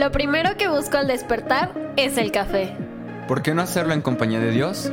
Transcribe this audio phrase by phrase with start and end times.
[0.00, 2.74] Lo primero que busco al despertar es el café.
[3.28, 4.90] ¿Por qué no hacerlo en compañía de Dios?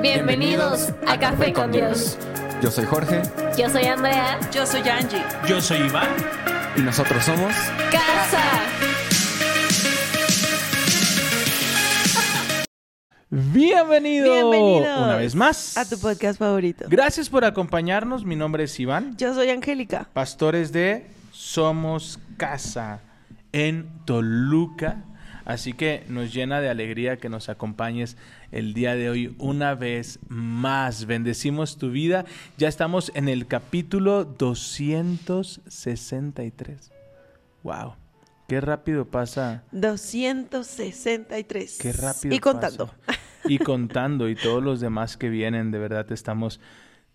[0.00, 2.16] Bienvenidos, a, Café con Dios.
[2.62, 3.20] Yo soy Jorge
[3.58, 4.40] Yo soy Andrea.
[4.50, 5.22] Yo soy Angie.
[5.46, 6.08] Yo soy Iván.
[6.74, 7.52] y nosotros somos...
[7.92, 8.42] Casa.
[13.28, 15.76] Bienvenido, Bienvenidos una vez más.
[15.76, 16.86] A tu podcast favorito.
[16.88, 18.24] Gracias por acompañarnos.
[18.24, 20.08] Mi nombre es Iván, Yo soy Angélica.
[20.14, 23.02] pastores de Somos Casa
[23.56, 25.02] en Toluca.
[25.46, 28.16] Así que nos llena de alegría que nos acompañes
[28.50, 31.06] el día de hoy una vez más.
[31.06, 32.24] Bendecimos tu vida.
[32.58, 36.90] Ya estamos en el capítulo 263.
[37.62, 37.94] Wow.
[38.48, 41.78] Qué rápido pasa 263.
[41.80, 42.34] Qué rápido.
[42.34, 42.86] Y contando.
[43.06, 43.20] pasa.
[43.48, 46.58] Y contando y todos los demás que vienen, de verdad estamos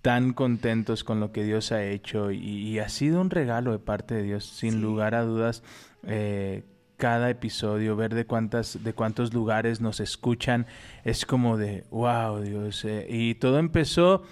[0.01, 3.79] tan contentos con lo que Dios ha hecho y, y ha sido un regalo de
[3.79, 4.77] parte de Dios, sin Sí.
[4.79, 5.61] lugar a dudas.
[6.03, 6.63] Eh,
[6.97, 10.67] cada episodio, ver de cuántas, de cuántos lugares nos escuchan,
[11.03, 12.85] es como de wow, Dios.
[12.85, 14.23] eh, y todo empezó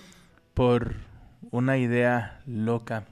[0.53, 0.95] por
[1.51, 3.05] una idea loca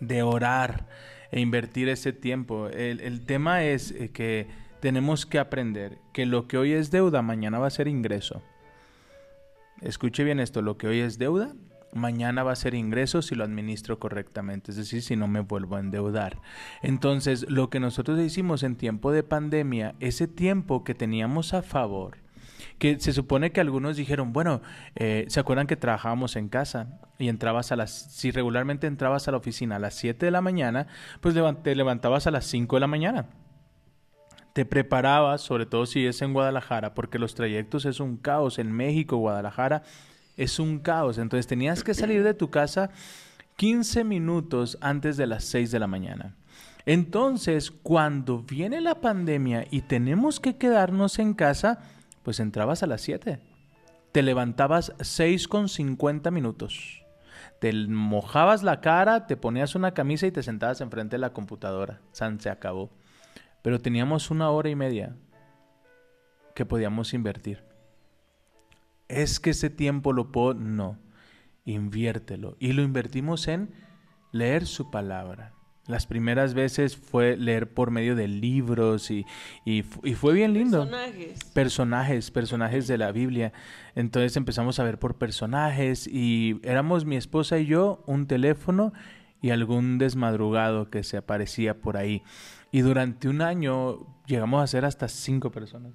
[0.00, 0.86] de orar
[1.30, 2.68] e invertir ese tiempo.
[2.68, 4.46] El, el tema es eh, que
[4.80, 8.42] tenemos que aprender que lo que hoy es deuda, mañana va a ser ingreso.
[9.80, 11.54] Escuche bien esto, lo que hoy es deuda,
[11.92, 15.76] mañana va a ser ingreso si lo administro correctamente, es decir, si no me vuelvo
[15.76, 16.38] a endeudar.
[16.82, 22.18] Entonces, lo que nosotros hicimos en tiempo de pandemia, ese tiempo que teníamos a favor,
[22.78, 24.62] que se supone que algunos dijeron, bueno,
[24.96, 29.32] eh, ¿se acuerdan que trabajábamos en casa y entrabas a las, si regularmente entrabas a
[29.32, 30.86] la oficina a las 7 de la mañana,
[31.20, 33.26] pues te levantabas a las 5 de la mañana?
[34.52, 38.58] Te preparabas, sobre todo si es en Guadalajara, porque los trayectos es un caos.
[38.58, 39.82] En México, Guadalajara,
[40.36, 41.18] es un caos.
[41.18, 42.90] Entonces tenías que salir de tu casa
[43.56, 46.34] 15 minutos antes de las 6 de la mañana.
[46.86, 51.78] Entonces, cuando viene la pandemia y tenemos que quedarnos en casa,
[52.22, 53.38] pues entrabas a las 7.
[54.12, 57.04] Te levantabas 6 con 50 minutos.
[57.60, 62.00] Te mojabas la cara, te ponías una camisa y te sentabas enfrente de la computadora.
[62.12, 62.90] San se acabó.
[63.62, 65.14] Pero teníamos una hora y media
[66.54, 67.69] que podíamos invertir.
[69.10, 70.54] ¿Es que ese tiempo lo puedo?
[70.54, 70.98] No.
[71.64, 72.56] Inviértelo.
[72.58, 73.70] Y lo invertimos en
[74.32, 75.52] leer su palabra.
[75.86, 79.26] Las primeras veces fue leer por medio de libros y,
[79.64, 81.44] y fu- y fue bien lindo Personajes.
[81.52, 83.52] personajes, personajes de la Biblia.
[83.96, 88.92] Entonces empezamos a ver por personajes y éramos mi esposa y yo, un teléfono
[89.42, 92.22] y algún desmadrugado que se aparecía por ahí.
[92.70, 95.92] Y durante un año llegamos a ser hasta cinco personas.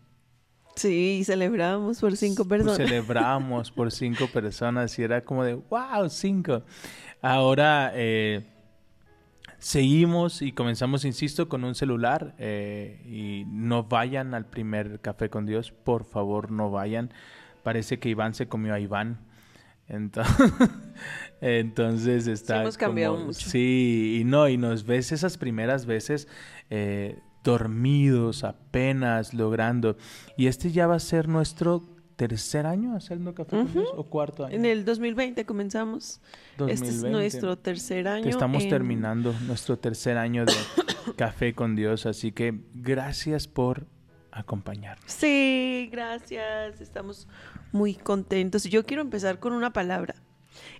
[0.75, 2.77] Sí, celebrábamos por cinco personas.
[2.77, 6.63] Celebrábamos por cinco personas y era como de, wow, cinco.
[7.21, 8.45] Ahora eh,
[9.57, 15.45] seguimos y comenzamos, insisto, con un celular eh, y no vayan al primer café con
[15.45, 17.11] Dios, por favor, no vayan.
[17.63, 19.19] Parece que Iván se comió a Iván.
[19.87, 20.51] Entonces,
[21.41, 22.55] entonces está.
[22.55, 23.49] Sí, hemos cambiado como- mucho.
[23.49, 26.27] Sí, y no, y nos ves esas primeras veces
[26.71, 29.95] eh, dormidos, apenas logrando.
[30.35, 31.81] Y este ya va a ser nuestro
[32.17, 34.55] tercer año haciendo café con Dios, o cuarto año.
[34.55, 36.19] En el 2020 comenzamos.
[36.53, 37.09] Este es 2020.
[37.11, 38.23] nuestro tercer año.
[38.23, 40.53] Que estamos en- terminando nuestro tercer año de
[41.17, 43.85] Café con Dios, así que gracias por
[44.31, 45.05] acompañarnos.
[45.09, 46.81] Sí, gracias.
[46.81, 47.27] Estamos
[47.71, 48.63] muy contentos.
[48.63, 50.15] Yo quiero empezar con una palabra.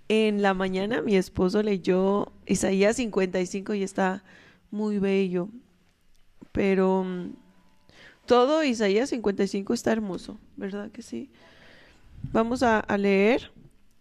[0.08, 4.24] En la mañana mi esposo leyó Isaías 55 y está
[4.70, 5.48] muy bello.
[6.56, 7.34] Pero mm,
[8.24, 11.28] todo Isaías 55 está hermoso, ¿verdad que sí?
[12.32, 13.52] Vamos a, a leer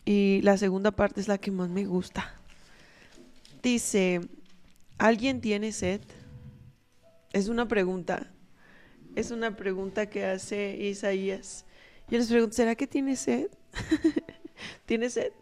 [0.05, 2.33] y la segunda parte es la que más me gusta.
[3.61, 4.21] Dice,
[4.97, 5.99] ¿alguien tiene sed?
[7.33, 8.31] Es una pregunta.
[9.17, 11.65] Es una pregunta que hace Isaías.
[12.07, 13.49] Yo les pregunto, ¿será que tiene sed?
[14.85, 15.33] ¿Tiene sed?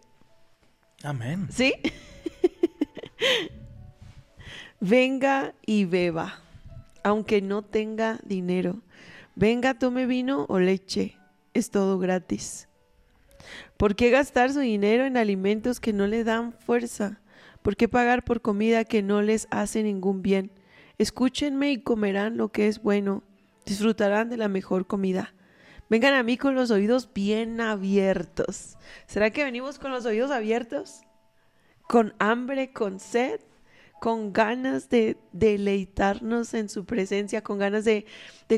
[1.04, 1.48] Amén.
[1.52, 1.76] ¿Sí?
[4.80, 6.42] Venga y beba,
[7.04, 8.82] aunque no tenga dinero.
[9.36, 11.18] Venga, tome vino o leche,
[11.54, 12.68] es todo gratis.
[13.78, 17.20] ¿Por qué gastar su dinero en alimentos que no le dan fuerza?
[17.62, 20.52] ¿Por qué pagar por comida que no les hace ningún bien?
[20.98, 23.24] Escúchenme y comerán lo que es bueno,
[23.66, 25.34] disfrutarán de la mejor comida.
[25.90, 28.78] Vengan a mí con los oídos bien abiertos.
[29.08, 31.02] ¿Será que venimos con los oídos abiertos?
[31.88, 33.42] ¿Con hambre, con sed?
[34.04, 37.42] ¿Con ganas de deleitarnos en su presencia?
[37.42, 38.06] ¿Con ganas de,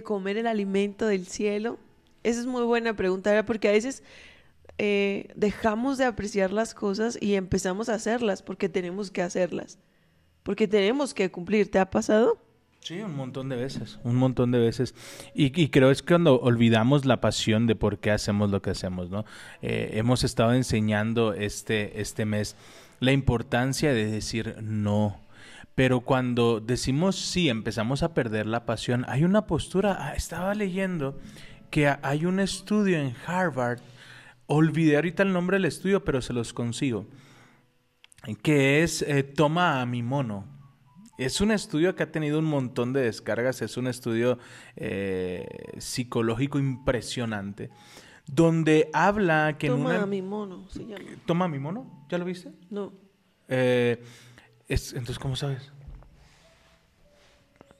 [0.03, 1.77] comer el alimento del cielo?
[2.23, 4.01] Esa es muy buena pregunta, porque a veces
[4.79, 9.77] eh, dejamos de apreciar las cosas y empezamos a hacerlas porque tenemos que hacerlas,
[10.41, 11.69] porque tenemos que cumplir.
[11.69, 12.39] ¿Te ha pasado?
[12.79, 14.95] Sí, un montón de veces, un montón de veces.
[15.35, 19.11] Y, y creo es cuando olvidamos la pasión de por qué hacemos lo que hacemos,
[19.11, 19.25] ¿no?
[19.61, 22.55] Eh, hemos estado enseñando este, este mes
[22.99, 25.23] la importancia de decir no.
[25.75, 29.05] Pero cuando decimos sí, empezamos a perder la pasión.
[29.09, 31.19] Hay una postura, ah, estaba leyendo
[31.69, 33.79] que ha- hay un estudio en Harvard,
[34.47, 37.07] olvidé ahorita el nombre del estudio, pero se los consigo,
[38.41, 40.45] que es eh, Toma a mi mono.
[41.17, 44.37] Es un estudio que ha tenido un montón de descargas, es un estudio
[44.75, 45.45] eh,
[45.77, 47.69] psicológico impresionante,
[48.27, 50.03] donde habla que en Toma una...
[50.03, 51.03] a mi mono, se llama.
[51.25, 52.51] Toma a mi mono, ¿ya lo viste?
[52.69, 52.93] No,
[53.47, 54.01] Eh,
[54.67, 55.71] es- entonces, ¿cómo sabes?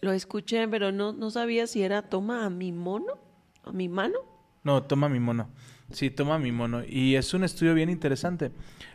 [0.02, 3.18] lo escuché, pero no, no sabía si era toma a mi mono,
[3.64, 4.20] a mi mano.
[4.64, 5.50] No, toma mi mono.
[5.92, 6.84] Sí, toma mi mono.
[6.88, 8.52] Y es un estudio bien interesante,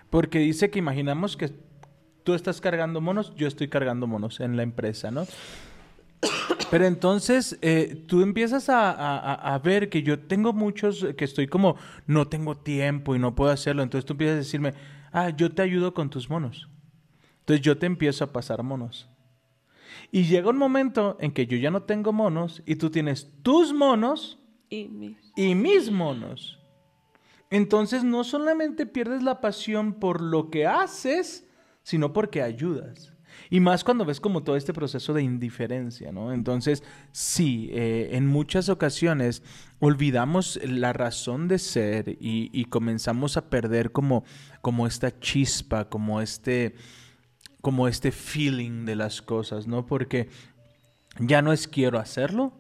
[0.09, 1.51] porque dice que imaginamos que
[2.23, 5.27] tú estás cargando monos, yo estoy cargando monos en la empresa, ¿no?
[6.71, 11.25] Pero entonces eh, tú empiezas a, a- a- a ver que yo tengo muchos, que
[11.25, 11.75] estoy como,
[12.07, 13.83] no tengo tiempo y no puedo hacerlo.
[13.83, 14.75] Entonces tú empiezas a decirme,
[15.11, 16.69] ah, yo te ayudo con tus monos.
[17.51, 19.09] Entonces yo te empiezo a pasar monos.
[20.13, 23.73] Y llega un momento en que yo ya no tengo monos y tú tienes tus
[23.73, 24.39] monos
[24.69, 26.61] Y mi- y mis monos.
[27.51, 31.45] Entonces no solamente pierdes la pasión por lo que haces,
[31.83, 33.13] sino porque ayudas.
[33.49, 36.33] Y más cuando ves como todo este proceso de indiferencia, ¿no?
[36.33, 39.43] Entonces, sí, eh, en muchas ocasiones
[39.81, 44.23] olvidamos la razón de ser y, y comenzamos a perder como,
[44.63, 46.77] como esta chispa, como este,
[47.61, 49.87] como este feeling de las cosas, ¿no?
[49.87, 50.29] Porque
[51.19, 52.53] ya no es quiero hacerlo,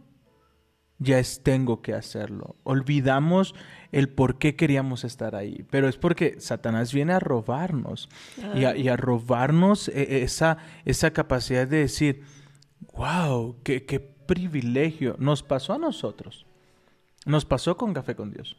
[0.98, 2.56] ya es tengo que hacerlo.
[2.62, 3.54] Olvidamos
[3.90, 8.08] el por qué queríamos estar ahí, pero es porque Satanás viene a robarnos
[8.54, 12.22] y, a, y a robarnos eh, esa, esa capacidad de decir,
[12.94, 15.16] wow, qué, qué privilegio.
[15.18, 16.46] Nos pasó a nosotros.
[17.26, 18.56] Nos pasó con Café con Dios.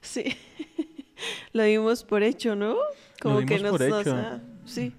[0.00, 0.36] Sí,
[1.52, 2.76] lo dimos por hecho, ¿no?
[3.22, 4.16] Como que nos, por nos- hecho.
[4.16, 4.92] ah, sí,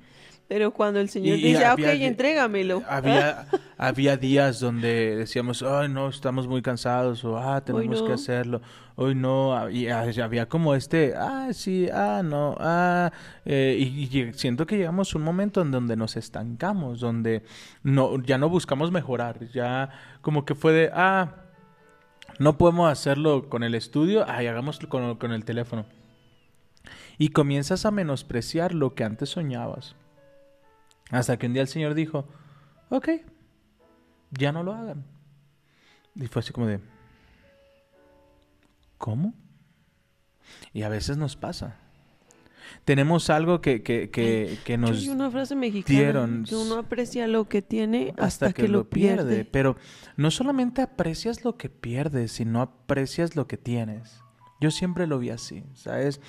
[0.48, 2.84] pero cuando el Señor Y- dice, "Ah, ok, había entrégamelo.
[2.88, 3.48] Había,
[3.78, 8.08] había días donde decíamos, ay, no, estamos muy cansados, o ah, tenemos no.
[8.08, 8.62] que hacerlo,
[8.96, 13.12] hoy no, y había como este, ah, sí, ah, no, ah,
[13.46, 17.44] eh, y, siento que llegamos a un momento en donde nos estancamos, donde
[17.82, 19.90] no, ya no buscamos mejorar, ya
[20.22, 21.36] como que fue de, ah,
[22.40, 25.86] no podemos hacerlo con el estudio, ay, hagámoslo con, con el teléfono.
[27.18, 29.96] Y comienzas a menospreciar lo que antes soñabas.
[31.12, 32.28] Hasta que un día el Señor dijo,
[32.90, 33.10] ok,
[34.32, 35.06] ya no lo hagan.
[36.16, 36.80] Y fue así como de,
[38.98, 39.34] ¿cómo?
[40.74, 41.78] Y a veces nos pasa.
[42.86, 47.28] Tenemos algo que, que, que, que nos Hay una frase mexicana dieron que uno aprecia
[47.28, 49.46] lo que tiene hasta, hasta que, lo pierde.
[49.46, 49.78] Pero
[50.18, 54.23] no solamente aprecias lo que pierdes, sino aprecias lo que tienes.
[54.64, 56.22] Yo siempre lo vi así, ¿sabes?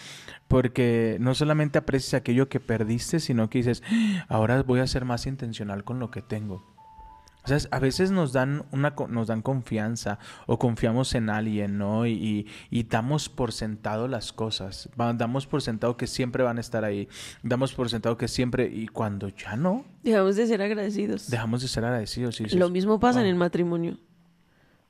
[0.48, 5.04] Porque no solamente aprecias aquello que perdiste, sino que dices, "Ah, ahora voy a ser
[5.04, 6.74] más intencional con lo que tengo.
[7.46, 7.68] ¿Sabes?
[7.70, 12.06] A veces nos dan, una, nos dan confianza o confiamos en alguien, ¿no?
[12.06, 14.88] Y, y- y damos por sentado las cosas.
[14.96, 17.06] Damos por sentado que siempre van a estar ahí.
[17.42, 18.66] Damos por sentado que siempre...
[18.72, 21.30] Y cuando ya no, Dejamos de ser agradecidos.
[21.30, 22.40] dejamos de ser agradecidos.
[22.40, 23.98] y dices, Lo mismo pasa en el matrimonio.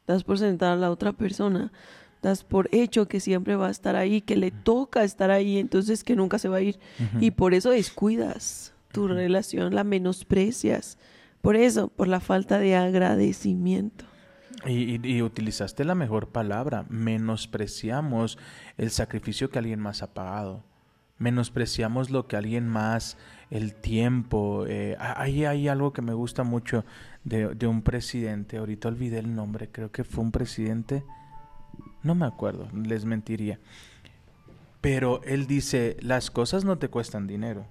[0.06, 1.72] Das por sentada a la otra persona.
[2.24, 6.02] Das por hecho que siempre va a estar ahí, que le toca estar ahí, entonces
[6.02, 6.78] que nunca se va a ir.
[7.20, 10.96] Y por eso descuidas tu relación, la menosprecias.
[11.42, 14.06] Por eso, por la falta de agradecimiento.
[14.64, 16.86] Y, y- y utilizaste la mejor palabra.
[16.88, 18.38] Menospreciamos
[18.78, 20.64] el sacrificio que alguien más ha pagado.
[21.18, 23.16] Menospreciamos lo que alguien más,
[23.50, 24.64] el tiempo.
[24.66, 26.84] eh, ah, ahí hay algo que me gusta mucho
[27.24, 28.56] de, de un presidente.
[28.56, 29.68] Ahorita olvidé el nombre.
[29.70, 31.04] Creo que fue un presidente.
[32.04, 33.58] No me acuerdo, les mentiría.
[34.80, 37.66] Pero él dice, las cosas no te cuestan dinero.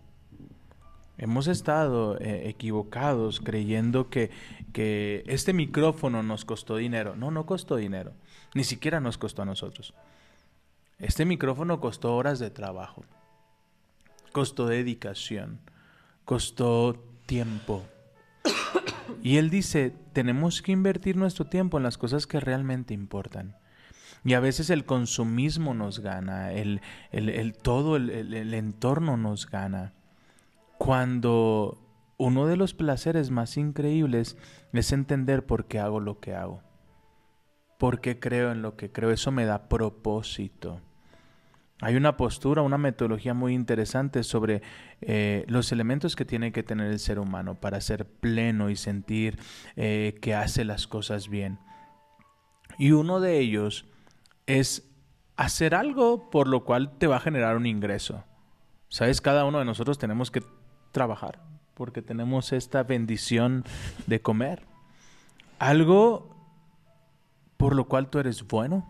[1.19, 4.31] Hemos estado eh, equivocados creyendo que,
[4.73, 7.15] que este micrófono nos costó dinero.
[7.15, 8.13] No, no costó dinero.
[8.55, 9.93] Ni siquiera nos costó a nosotros.
[10.97, 13.05] Este micrófono costó horas de trabajo.
[14.31, 15.59] Costó dedicación.
[16.25, 16.95] Costó
[17.27, 17.83] tiempo.
[19.21, 23.55] Y él dice, tenemos que invertir nuestro tiempo en las cosas que realmente importan.
[24.25, 29.49] Y a veces el consumismo nos gana, el, el- el- todo el- el- entorno nos
[29.49, 29.93] gana
[30.77, 31.77] cuando
[32.17, 34.37] uno de los placeres más increíbles
[34.71, 36.61] es entender por qué hago lo que hago,
[37.77, 40.79] por qué creo en lo que creo, eso me da propósito.
[41.81, 44.61] Hay una postura, una metodología muy interesante sobre
[45.01, 49.37] eh, los elementos que tiene que tener el ser humano para ser pleno y sentir
[49.75, 51.59] eh, que hace las cosas bien.
[52.77, 53.85] Y uno de ellos
[54.47, 54.87] es
[55.35, 58.23] hacer algo por lo cual te va a generar un ingreso.
[58.89, 60.43] Sabes, cada uno de nosotros tenemos que
[60.91, 61.39] trabajar
[61.73, 63.63] porque tenemos esta bendición
[64.07, 64.65] de comer.
[65.59, 66.35] Algo
[67.57, 68.87] por lo cual tú eres bueno.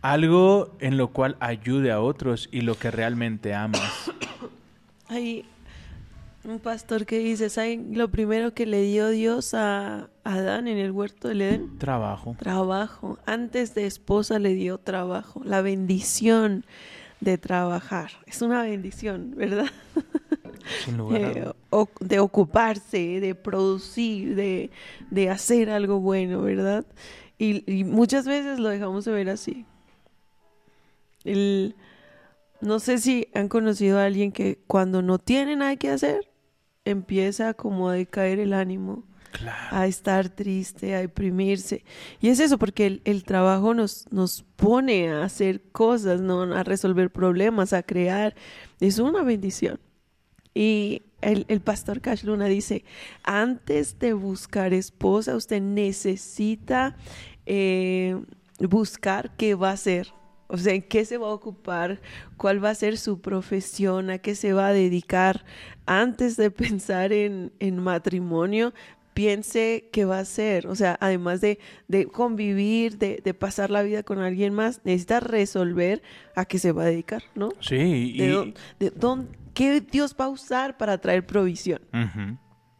[0.00, 4.10] Algo en lo cual ayude a otros y lo que realmente amas.
[6.44, 10.90] Un pastor que dice, ¿saben lo primero que le dio Dios a Adán en el
[10.90, 11.78] huerto del Edén?
[11.78, 12.36] Trabajo.
[12.38, 13.18] Trabajo.
[13.26, 15.42] Antes de esposa le dio trabajo.
[15.44, 16.64] La bendición
[17.20, 18.10] de trabajar.
[18.26, 19.66] Es una bendición, ¿verdad?
[20.84, 24.70] Sin lugar Eh, o- de ocuparse, de producir, de,
[25.10, 26.84] de hacer algo bueno, ¿verdad?
[27.38, 29.64] Y, y muchas veces lo dejamos de ver así.
[31.24, 31.76] El-
[32.60, 36.28] no sé si han conocido a alguien que cuando no tiene nada que hacer,
[36.84, 39.76] empieza como a decaer el ánimo, Claro.
[39.76, 41.84] a estar triste, a deprimirse.
[42.20, 46.42] Y es eso, porque el, el trabajo nos, nos pone a hacer cosas, ¿no?
[46.42, 48.34] a resolver problemas, a crear.
[48.78, 49.80] Es una bendición.
[50.54, 52.84] Y el, el pastor Cash Luna dice,
[53.22, 56.96] antes de buscar esposa, usted necesita
[57.46, 58.20] eh,
[58.60, 60.12] buscar qué va a hacer.
[60.52, 62.00] O sea, en qué se va a ocupar,
[62.36, 65.44] cuál va a ser su profesión, a qué se va a dedicar.
[65.86, 68.72] Antes de pensar en, en matrimonio,
[69.14, 70.66] piense qué va a hacer.
[70.66, 75.20] O sea, además de, de convivir, de, de pasar la vida con alguien más, necesita
[75.20, 76.02] resolver
[76.34, 77.50] a qué se va a dedicar, ¿no?
[77.60, 77.76] Sí,
[78.14, 81.80] y, de, dó- de dón- qué Dios va a usar para traer provisión.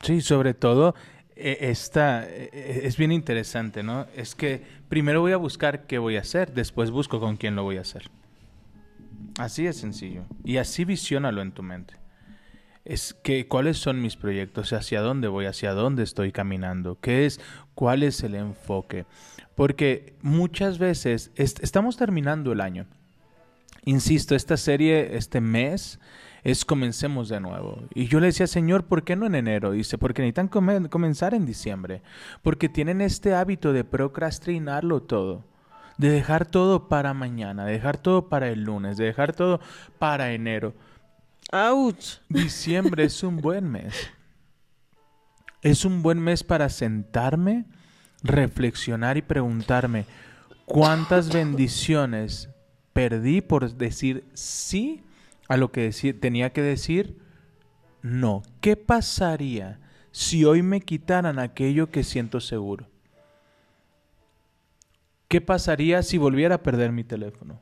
[0.02, 0.94] Sí, sobre todo
[1.36, 4.06] esta eh, es bien interesante, ¿no?
[4.16, 7.62] Es que primero voy a buscar qué voy a hacer, después busco con quién lo
[7.62, 8.10] voy a hacer.
[9.38, 10.24] Así es sencillo.
[10.44, 11.94] Y así visiónalo en tu mente.
[12.84, 17.40] Es que cuáles son mis proyectos, hacia dónde voy, hacia dónde estoy caminando, qué es,
[17.74, 19.06] cuál es el enfoque.
[19.54, 22.86] Porque muchas veces est- estamos terminando el año.
[23.84, 26.00] Insisto, esta serie, este mes,
[26.44, 27.82] es comencemos de nuevo.
[27.94, 29.72] Y yo le decía, Señor, ¿por qué no en enero?
[29.72, 32.02] Dice, porque necesitan come- comenzar en diciembre.
[32.42, 35.44] Porque tienen este hábito de procrastinarlo todo.
[35.98, 39.60] De dejar todo para mañana, de dejar todo para el lunes, de dejar todo
[39.98, 40.74] para enero.
[41.52, 42.18] ¡Auch!
[42.28, 44.10] Diciembre es un buen mes.
[45.60, 47.66] Es un buen mes para sentarme,
[48.24, 50.06] reflexionar y preguntarme
[50.64, 52.48] cuántas bendiciones
[52.92, 55.04] perdí por decir sí
[55.52, 57.18] a lo que tenía que decir
[58.00, 58.42] no.
[58.62, 59.80] ¿Qué pasaría
[60.10, 62.88] si hoy me quitaran aquello que siento seguro?
[65.28, 67.60] ¿Qué pasaría si volviera a perder mi teléfono?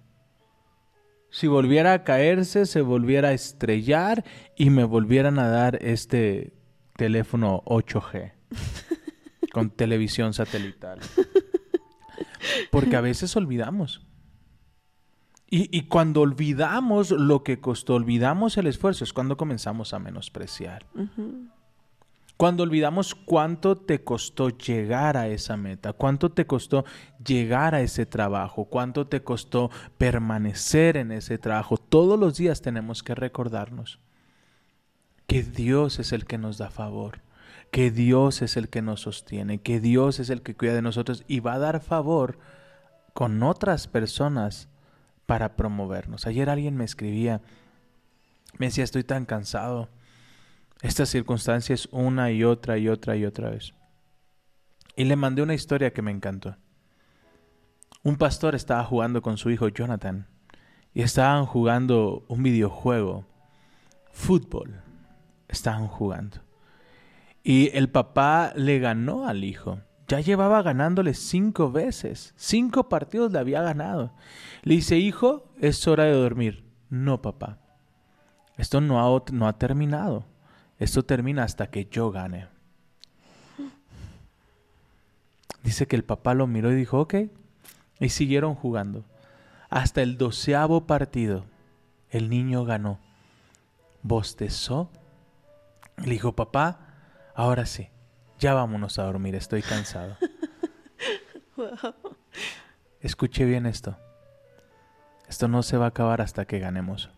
[1.30, 6.52] Si volviera a caerse, se volviera a estrellar y me volvieran a dar este
[6.96, 8.34] teléfono 8G
[9.52, 11.00] con televisión satelital.
[12.70, 14.06] Porque a veces olvidamos.
[15.50, 20.86] Y, y cuando olvidamos lo que costó, olvidamos el esfuerzo, es cuando comenzamos a menospreciar.
[22.40, 26.86] Cuando olvidamos cuánto te costó llegar a esa meta, cuánto te costó
[27.22, 33.02] llegar a ese trabajo, cuánto te costó permanecer en ese trabajo, todos los días tenemos
[33.02, 34.00] que recordarnos
[35.26, 37.20] que Dios es el que nos da favor,
[37.70, 41.24] que Dios es el que nos sostiene, que Dios es el que cuida de nosotros
[41.28, 42.38] y va a dar favor
[43.12, 44.69] con otras personas
[45.30, 46.26] para promovernos.
[46.26, 47.40] Ayer alguien me escribía,
[48.58, 49.88] me decía, estoy tan cansado.
[50.82, 53.72] Estas circunstancias una y otra y otra y otra vez.
[54.96, 56.56] Y le mandé una historia que me encantó.
[58.02, 60.26] Un pastor estaba jugando con su hijo Jonathan
[60.94, 63.24] y estaban jugando un videojuego,
[64.10, 64.82] fútbol,
[65.46, 66.38] estaban jugando.
[67.44, 69.78] Y el papá le ganó al hijo.
[70.10, 72.34] Ya llevaba ganándole cinco veces.
[72.36, 74.10] Cinco partidos le había ganado.
[74.64, 76.64] Le dice, hijo, es hora de dormir.
[76.88, 77.58] No, papá.
[78.56, 80.24] Esto no ha, no ha terminado.
[80.80, 82.48] Esto termina hasta que yo gane.
[85.62, 87.14] Dice que el papá lo miró y dijo, ok.
[88.00, 89.04] Y siguieron jugando.
[89.68, 91.44] Hasta el doceavo partido,
[92.10, 92.98] el niño ganó.
[94.02, 94.90] Bostezó.
[95.98, 96.80] Le dijo, papá,
[97.36, 97.90] ahora sí,
[98.40, 100.16] ya vámonos a dormir, estoy cansado.
[103.00, 103.96] Escuche bien esto.
[105.28, 107.10] Esto no se va a acabar hasta que ganemos.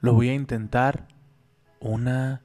[0.00, 1.08] Lo voy a intentar
[1.80, 2.42] una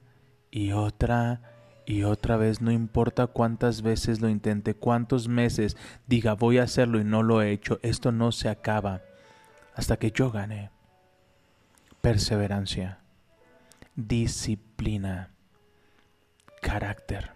[0.50, 1.40] y otra
[1.86, 7.00] y otra vez, no importa cuántas veces lo intente, cuántos meses diga voy a hacerlo
[7.00, 9.02] y no lo he hecho, esto no se acaba
[9.74, 10.70] hasta que yo gane.
[12.00, 13.00] Perseverancia,
[13.96, 15.30] disciplina,
[16.60, 17.32] carácter.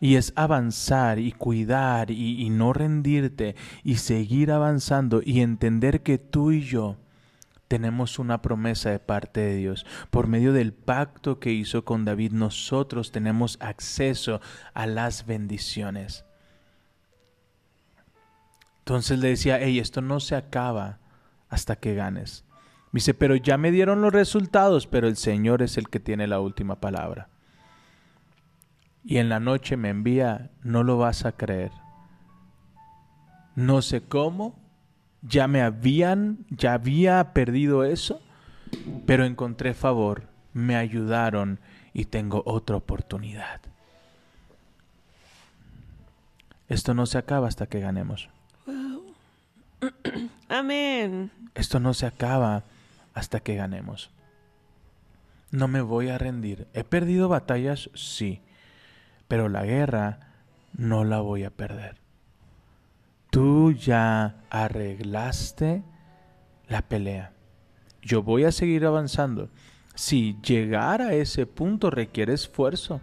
[0.00, 6.50] Y es avanzar y cuidar y, no rendirte y seguir avanzando y entender que tú
[6.50, 6.96] y yo
[7.68, 9.86] tenemos una promesa de parte de Dios.
[10.10, 14.40] Por medio del pacto que hizo con David, nosotros tenemos acceso
[14.74, 16.24] a las bendiciones.
[18.80, 20.98] Entonces le decía, hey, esto no se acaba
[21.48, 22.44] hasta que ganes.
[22.92, 26.40] dice, pero ya me dieron los resultados, pero el Señor es el que tiene la
[26.40, 27.30] última palabra.
[29.04, 31.70] Y en la noche me envía, no lo vas a creer.
[33.54, 34.58] No sé cómo,
[35.22, 38.20] ya me habían, ya había perdido eso,
[39.06, 41.60] pero encontré favor, me ayudaron
[41.92, 43.60] y tengo otra oportunidad.
[46.68, 48.30] Esto no se acaba hasta que ganemos.
[50.48, 51.30] Amén.
[51.54, 52.64] Esto no se acaba
[53.12, 54.10] hasta que ganemos.
[55.50, 56.66] No me voy a rendir.
[56.72, 58.40] He perdido batallas, sí,
[59.28, 60.20] pero la guerra
[60.76, 61.96] no la voy a perder.
[63.30, 65.82] Tú ya arreglaste
[66.68, 67.32] la pelea.
[68.02, 69.48] Yo voy a seguir avanzando.
[69.94, 73.00] Si llegar a ese punto requiere esfuerzo,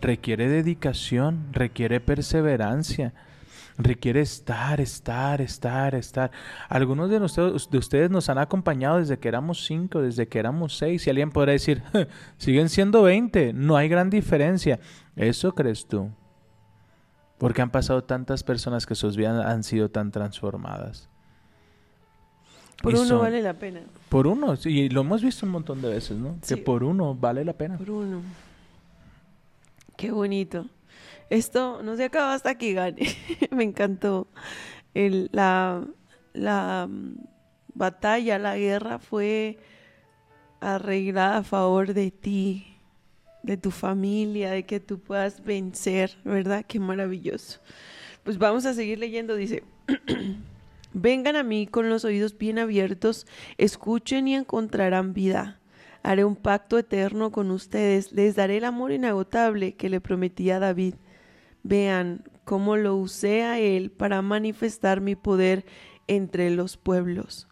[0.00, 3.14] requiere dedicación, requiere perseverancia,
[3.78, 6.30] requiere estar, estar, estar, estar.
[6.68, 10.76] Algunos de, nosotros, de ustedes nos han acompañado desde que éramos cinco, desde que éramos
[10.76, 11.82] seis, y alguien podrá decir,
[12.36, 14.80] siguen siendo veinte, no hay gran diferencia.
[15.18, 16.10] ¿Eso crees tú?
[17.38, 21.08] Porque han pasado tantas personas que sus vidas han sido tan transformadas.
[22.82, 23.80] Por Y uno son- vale la pena.
[24.08, 26.36] Por uno, y lo hemos visto un montón de veces, ¿no?
[26.42, 26.54] Sí.
[26.54, 27.76] Que por uno vale la pena.
[27.76, 28.22] Por uno.
[29.96, 30.66] Qué bonito.
[31.30, 32.98] Esto no se acaba hasta que gane.
[33.50, 34.28] Me encantó.
[34.94, 35.84] El- la,
[36.32, 37.16] la mm,
[37.74, 39.58] batalla, la guerra fue
[40.60, 42.77] arreglada a favor de ti,
[43.42, 46.64] de tu familia, de que tú puedas vencer, ¿verdad?
[46.66, 47.60] Qué maravilloso.
[48.24, 49.64] Pues vamos a seguir leyendo, dice.
[50.92, 53.26] Vengan a mí con los oídos bien abiertos,
[53.58, 55.60] escuchen y encontrarán vida.
[56.02, 60.58] Haré un pacto eterno con ustedes, les daré el amor inagotable que le prometí a
[60.58, 60.94] David.
[61.62, 65.66] Vean cómo lo usé a él para manifestar mi poder
[66.06, 67.47] entre los pueblos.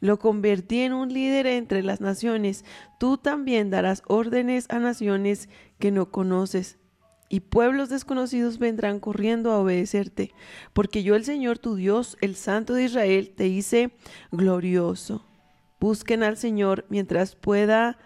[0.00, 2.64] Lo convertí en un líder entre las naciones.
[2.98, 6.78] Tú también darás órdenes a naciones que no conoces.
[7.28, 10.32] Y pueblos desconocidos vendrán corriendo a obedecerte,
[10.72, 13.90] porque yo el Señor tu Dios, el Santo de Israel, te hice
[14.30, 15.26] glorioso.
[15.80, 17.98] Busquen al Señor mientras pueda,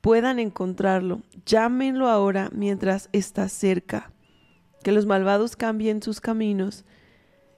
[0.00, 1.22] puedan encontrarlo.
[1.44, 4.12] Llámenlo ahora mientras está cerca.
[4.84, 6.84] Que los malvados cambien sus caminos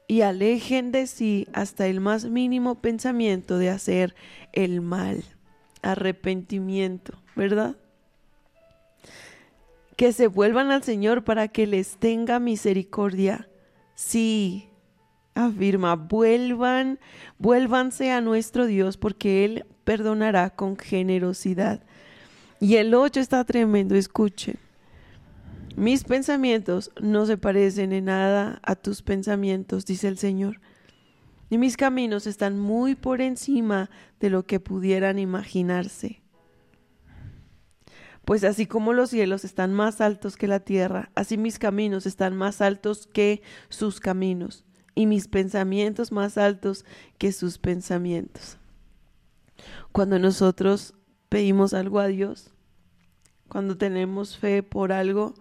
[0.06, 4.14] y alejen de sí hasta el más mínimo pensamiento de hacer
[4.52, 5.24] el mal.
[5.82, 7.76] Arrepentimiento, ¿verdad?
[9.96, 13.48] Que se vuelvan al Señor para que les tenga misericordia.
[13.94, 14.68] Sí,
[15.34, 16.98] afirma, vuelvan,
[17.38, 21.82] vuélvanse a nuestro Dios porque Él perdonará con generosidad.
[22.60, 24.63] Y el 8 está tremendo, escuchen.
[25.76, 30.60] Mis pensamientos no se parecen en nada a tus pensamientos, dice el Señor.
[31.50, 36.22] Y mis caminos están muy por encima de lo que pudieran imaginarse.
[38.24, 42.36] Pues así como los cielos están más altos que la tierra, así mis caminos están
[42.36, 46.86] más altos que sus caminos, y mis pensamientos más altos
[47.18, 48.58] que sus pensamientos.
[49.92, 50.94] Cuando nosotros
[51.28, 52.54] pedimos algo a Dios,
[53.48, 55.34] cuando tenemos fe por algo,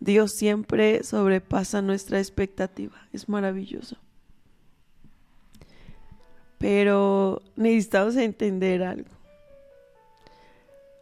[0.00, 3.06] Dios siempre sobrepasa nuestra expectativa.
[3.12, 3.96] Es maravilloso.
[6.58, 9.10] Pero necesitamos entender algo.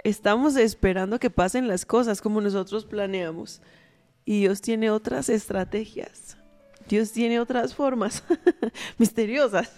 [0.03, 3.63] Estamos esperando que pasen las cosas como nosotros planeamos.
[4.25, 6.37] Y Dios tiene otras estrategias.
[6.89, 8.25] Dios tiene otras formas
[8.99, 9.71] misteriosas.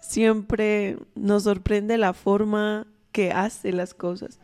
[0.00, 4.38] Siempre nos sorprende la forma que hace las cosas.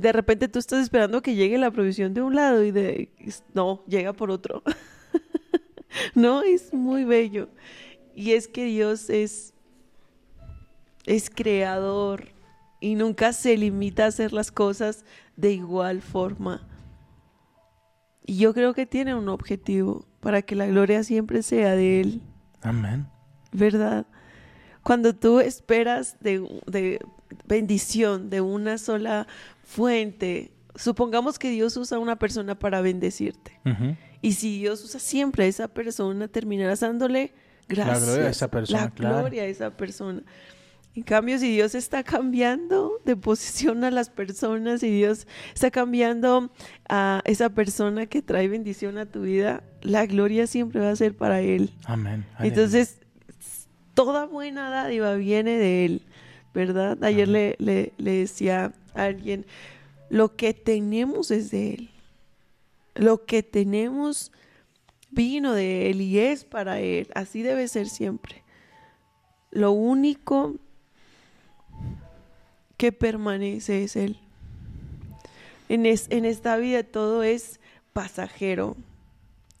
[0.00, 3.10] De repente tú estás esperando que llegue la provisión de un lado y de
[3.54, 4.62] no, llega por otro.
[6.14, 7.48] no, es muy bello.
[8.14, 9.54] Y es que Dios es
[11.06, 12.28] es creador
[12.80, 15.04] y nunca se limita a hacer las cosas
[15.36, 16.68] de igual forma.
[18.26, 22.22] Y yo creo que tiene un objetivo para que la gloria siempre sea de Él,
[22.60, 23.06] Amén.
[23.52, 24.06] ¿verdad?
[24.82, 27.00] Cuando tú esperas de, de
[27.46, 29.26] bendición de una sola
[29.64, 33.58] fuente, supongamos que Dios usa a una persona para bendecirte.
[34.22, 37.32] Y si Dios usa siempre a esa persona, terminarás dándole
[37.68, 38.04] gracias.
[38.04, 39.18] gloria de esa persona, La claro.
[39.20, 40.22] gloria de esa persona.
[40.94, 46.50] En cambio, si Dios está cambiando de posición a las personas, si Dios está cambiando
[46.88, 51.14] a esa persona que trae bendición a tu vida, la gloria siempre va a ser
[51.14, 51.74] para Él.
[51.84, 52.24] Amén.
[52.38, 52.98] Entonces,
[53.92, 56.02] toda buena dádiva viene de Él,
[56.56, 56.96] ¿verdad?
[57.04, 57.54] Ayer Amén.
[57.58, 59.44] le, le- le decía a alguien,
[60.08, 61.90] lo que tenemos es de Él.
[62.94, 64.32] Lo que tenemos
[65.10, 67.08] vino de Él y es para Él.
[67.14, 68.42] Así debe ser siempre.
[69.50, 70.56] Lo único
[72.78, 74.18] que permanece es Él.
[75.68, 77.60] En, es- en esta vida todo es
[77.92, 78.76] pasajero.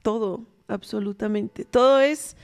[0.02, 1.64] Todo, absolutamente.
[1.66, 2.36] Todo es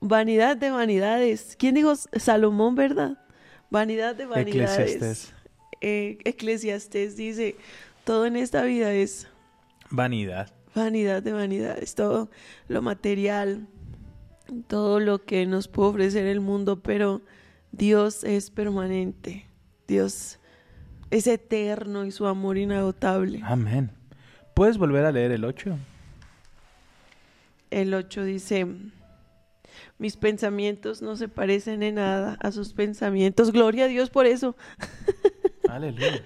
[0.00, 1.54] vanidad de vanidades.
[1.58, 3.18] ¿Quién dijo Salomón, verdad?
[3.70, 4.78] Vanidad de vanidades.
[4.78, 5.34] Eclesiastés.
[5.80, 7.56] Eh, Eclesiastés dice,
[8.04, 9.28] todo en esta vida es
[9.90, 10.52] Vanidad.
[10.74, 12.30] vanidad de vanidades, todo
[12.68, 13.66] lo material,
[14.66, 17.20] todo lo que nos puede ofrecer el mundo, pero
[17.72, 19.46] Dios es permanente,
[19.86, 20.38] Dios
[21.10, 23.40] es eterno y su amor inagotable.
[23.44, 23.90] Amén.
[24.54, 25.76] ¿Puedes volver a leer el 8?
[27.70, 28.66] El 8 dice,
[29.98, 34.56] mis pensamientos no se parecen en nada a sus pensamientos, gloria a Dios por eso.
[35.68, 36.24] Aleluya.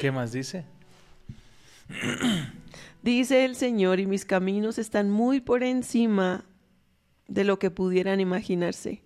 [0.00, 0.64] ¿Qué más dice?
[3.02, 6.44] Dice el Señor, y mis caminos están muy por encima
[7.28, 9.02] de lo que pudieran imaginarse.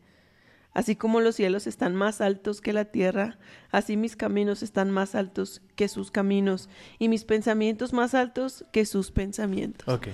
[0.72, 3.38] Así como los cielos están más altos que la tierra,
[3.70, 8.84] así mis caminos están más altos que sus caminos, y mis pensamientos más altos que
[8.84, 9.88] sus pensamientos.
[9.88, 10.08] Ok.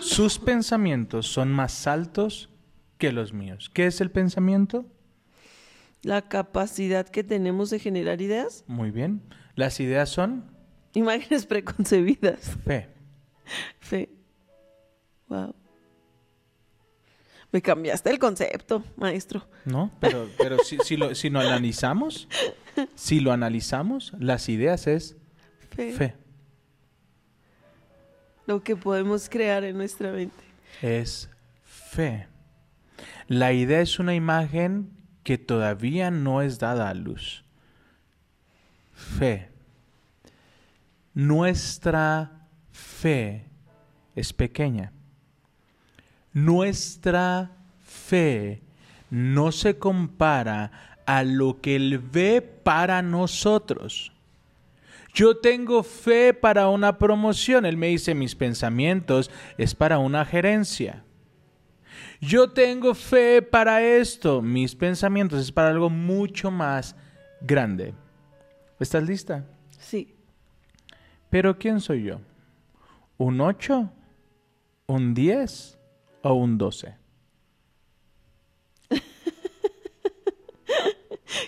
[0.00, 2.50] Sus pensamientos son más altos
[2.98, 3.70] que los míos.
[3.72, 4.86] ¿Qué es el pensamiento?
[6.02, 9.22] La capacidad que tenemos de generar ideas, Muy bien.
[9.54, 10.44] Las ideas son
[10.94, 12.40] imágenes preconcebidas.
[12.64, 12.88] fe.
[13.80, 14.10] Fe.
[15.28, 15.54] Wow.
[17.52, 19.46] Me cambiaste el concepto, maestro.
[19.64, 19.90] ¿No?
[20.00, 22.28] Pero, pero si, si lo, si lo analizamos,
[22.96, 25.16] si lo analizamos, las ideas es
[25.70, 25.92] Fe.
[25.92, 26.14] fe.
[28.46, 30.44] Lo que podemos crear en nuestra mente.
[30.82, 31.30] Es
[31.64, 32.26] fe.
[33.26, 34.90] La idea es una imagen
[35.22, 37.44] que todavía no es dada a luz.
[38.92, 39.50] Fe.
[41.14, 43.46] Nuestra fe
[44.14, 44.92] es pequeña.
[46.32, 48.62] Nuestra fe
[49.10, 54.13] no se compara a lo que Él ve para nosotros.
[55.14, 57.64] Yo tengo fe para una promoción.
[57.64, 61.04] Él me dice, mis pensamientos es para una gerencia.
[62.20, 64.42] Yo tengo fe para esto.
[64.42, 66.96] Mis pensamientos es para algo mucho más
[67.40, 67.94] grande.
[68.80, 69.46] ¿Estás lista?
[69.78, 70.16] Sí.
[71.30, 72.20] Pero ¿quién soy yo?
[73.16, 73.92] ¿Un 8?
[74.86, 75.78] ¿Un 10?
[76.22, 76.96] ¿O un 12?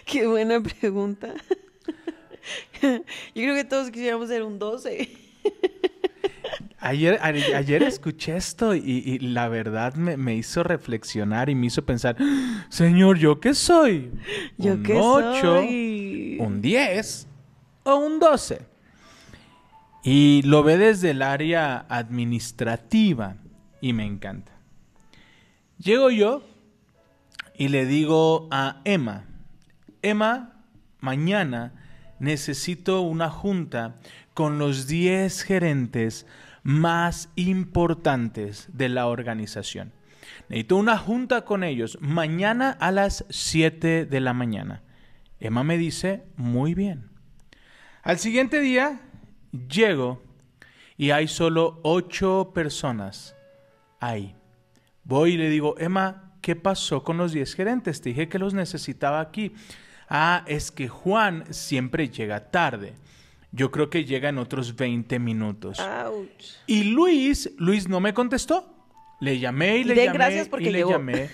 [0.04, 1.34] Qué buena pregunta.
[3.34, 5.08] Yo creo que todos quisiéramos ser un 12.
[6.78, 7.26] Ayer, a-
[7.58, 12.16] ayer escuché esto y, y la verdad me, me hizo reflexionar y me hizo pensar,
[12.68, 14.12] Señor, ¿yo qué soy?
[14.58, 15.40] Yo ¿Un qué 8?
[15.40, 16.36] soy.
[16.40, 17.26] ¿Un 10?
[17.84, 18.60] ¿O un 12?
[20.04, 23.36] Y lo ve desde el área administrativa
[23.80, 24.52] y me encanta.
[25.78, 26.44] Llego yo
[27.56, 29.24] y le digo a Emma,
[30.02, 30.62] Emma,
[31.00, 31.72] mañana
[32.18, 33.96] necesito una junta
[34.34, 36.26] con los 10 gerentes
[36.62, 39.92] más importantes de la organización.
[40.48, 44.82] Necesito una junta con ellos mañana a las 7 de la mañana.
[45.40, 47.10] Emma me dice, muy bien.
[48.02, 49.00] Al siguiente día
[49.68, 50.22] llego
[50.96, 53.36] y hay solo ocho personas
[54.00, 54.34] ahí.
[55.04, 58.00] Voy y le digo, Emma, ¿qué pasó con los 10 gerentes?
[58.00, 59.52] Te dije que los necesitaba aquí.
[60.08, 62.94] Ah, es que Juan siempre llega tarde.
[63.52, 65.78] Yo creo que llega en otros 20 minutos.
[65.80, 66.44] Ouch.
[66.66, 68.72] Y Luis, Luis no me contestó.
[69.20, 70.90] Le llamé y le Den llamé gracias porque y le llegó.
[70.90, 71.28] llamé.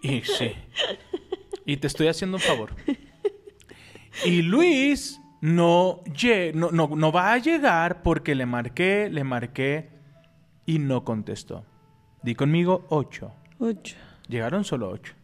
[0.00, 0.52] Y sí.
[1.66, 2.70] Y te estoy haciendo un favor.
[4.24, 9.90] Y Luis no, lle- no, no, no va a llegar porque le marqué, le marqué
[10.66, 11.64] y no contestó.
[12.22, 13.32] Di conmigo ocho.
[13.58, 13.96] Ocho.
[14.28, 15.14] Llegaron solo ocho.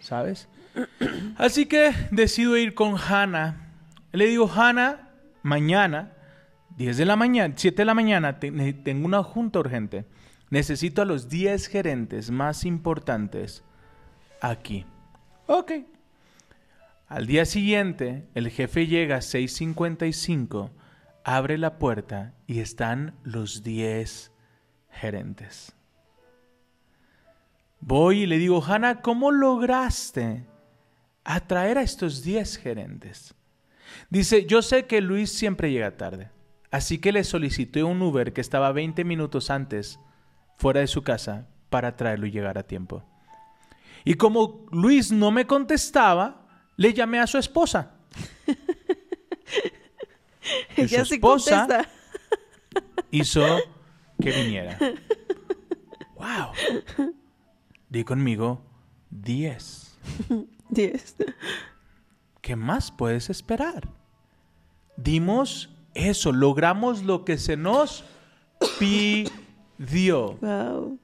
[0.00, 0.48] ¿Sabes?
[1.36, 3.68] Así que decido ir con Hannah.
[4.12, 5.10] Le digo, Hannah,
[5.42, 6.12] mañana,
[6.76, 10.06] 10 de la mañana, 7 de la mañana, tengo una junta urgente.
[10.50, 13.64] Necesito a los 10 gerentes más importantes
[14.40, 14.86] aquí.
[15.46, 15.72] Ok.
[17.08, 20.70] Al día siguiente, el jefe llega a 6.55,
[21.24, 24.32] abre la puerta y están los 10
[24.90, 25.74] gerentes.
[27.80, 30.46] Voy y le digo, Hannah, ¿cómo lograste
[31.24, 33.34] atraer a estos 10 gerentes?
[34.10, 36.30] Dice, yo sé que Luis siempre llega tarde,
[36.70, 39.98] así que le solicité un Uber que estaba 20 minutos antes
[40.56, 43.04] fuera de su casa para traerlo y llegar a tiempo.
[44.04, 47.92] Y como Luis no me contestaba, le llamé a su esposa.
[50.76, 51.90] Y su esposa contesta.
[53.12, 53.44] hizo
[54.20, 54.76] que viniera.
[56.16, 57.12] ¡Wow!
[57.88, 58.64] Di conmigo
[59.10, 59.98] 10.
[60.72, 61.16] Diez.
[62.40, 63.88] ¿Qué más puedes esperar?
[64.96, 68.04] Dimos eso, logramos lo que se nos
[68.78, 70.38] pidió.
[70.40, 70.98] Wow.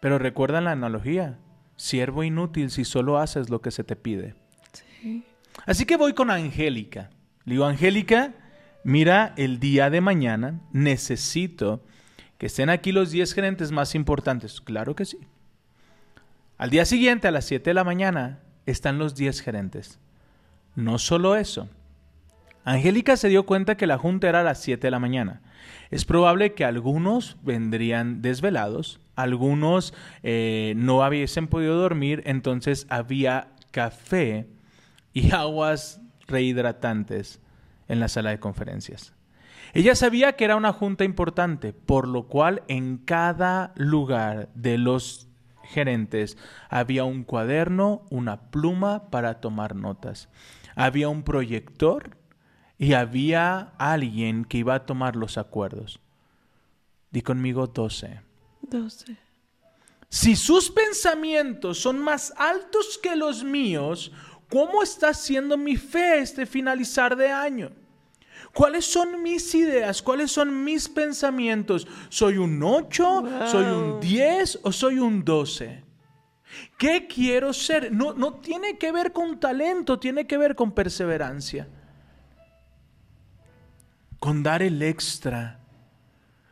[0.00, 1.38] Pero recuerda la analogía,
[1.76, 4.34] siervo inútil si solo haces lo que se te pide.
[5.66, 7.10] Así que voy con Angélica.
[7.44, 8.34] Le digo, Angélica,
[8.82, 11.84] mira, el día de mañana necesito
[12.38, 14.62] que estén aquí los 10 gerentes más importantes.
[14.62, 15.18] Claro que sí.
[16.58, 20.00] Al día siguiente, a las 7 de la mañana, están los 10 gerentes.
[20.74, 21.68] No solo eso.
[22.64, 25.40] Angélica se dio cuenta que la junta era a las 7 de la mañana.
[25.92, 29.94] Es probable que algunos vendrían desvelados, algunos
[30.24, 34.48] eh, no hubiesen podido dormir, entonces había café
[35.12, 37.40] y aguas rehidratantes
[37.86, 39.14] en la sala de conferencias.
[39.74, 45.27] Ella sabía que era una junta importante, por lo cual en cada lugar de los
[45.68, 46.36] gerentes
[46.68, 50.28] había un cuaderno, una pluma para tomar notas.
[50.74, 52.16] Había un proyector
[52.78, 56.00] y había alguien que iba a tomar los acuerdos.
[57.10, 58.20] Di conmigo 12.
[58.62, 59.16] Doce.
[60.08, 64.12] Si sus pensamientos son más altos que los míos,
[64.48, 67.70] ¿cómo está siendo mi fe este finalizar de año?
[68.58, 70.02] ¿Cuáles son mis ideas?
[70.02, 71.86] ¿Cuáles son mis pensamientos?
[72.08, 73.46] ¿Soy un 8?
[73.46, 74.00] ¿Soy un Wow.
[74.00, 75.84] 10 o soy un 12?
[76.76, 77.92] ¿Qué quiero ser?
[77.92, 81.68] No, no tiene que ver con talento, tiene que ver con perseverancia.
[84.18, 85.60] Con dar el extra,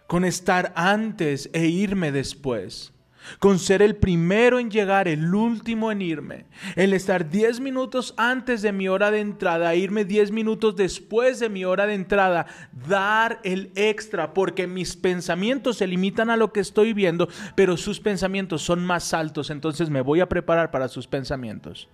[0.07, 2.93] con estar antes e irme después,
[3.39, 8.63] con ser el primero en llegar, el último en irme, el estar 10 minutos antes
[8.63, 12.47] de mi hora de entrada, irme 10 minutos después de mi hora de entrada,
[12.89, 18.01] dar el extra, porque mis pensamientos se limitan a lo que estoy viendo, pero sus
[18.01, 21.89] pensamientos son más altos, entonces me voy a preparar para sus pensamientos.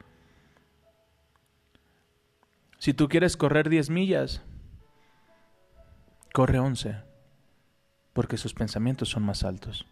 [2.79, 4.43] Si tú quieres correr 10 millas,
[6.33, 6.97] corre 11,
[8.13, 9.87] porque sus pensamientos son más altos.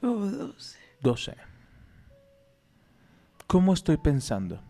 [0.00, 0.78] Oh, doce.
[1.00, 1.36] 12.
[3.48, 4.60] ¿Cómo estoy pensando?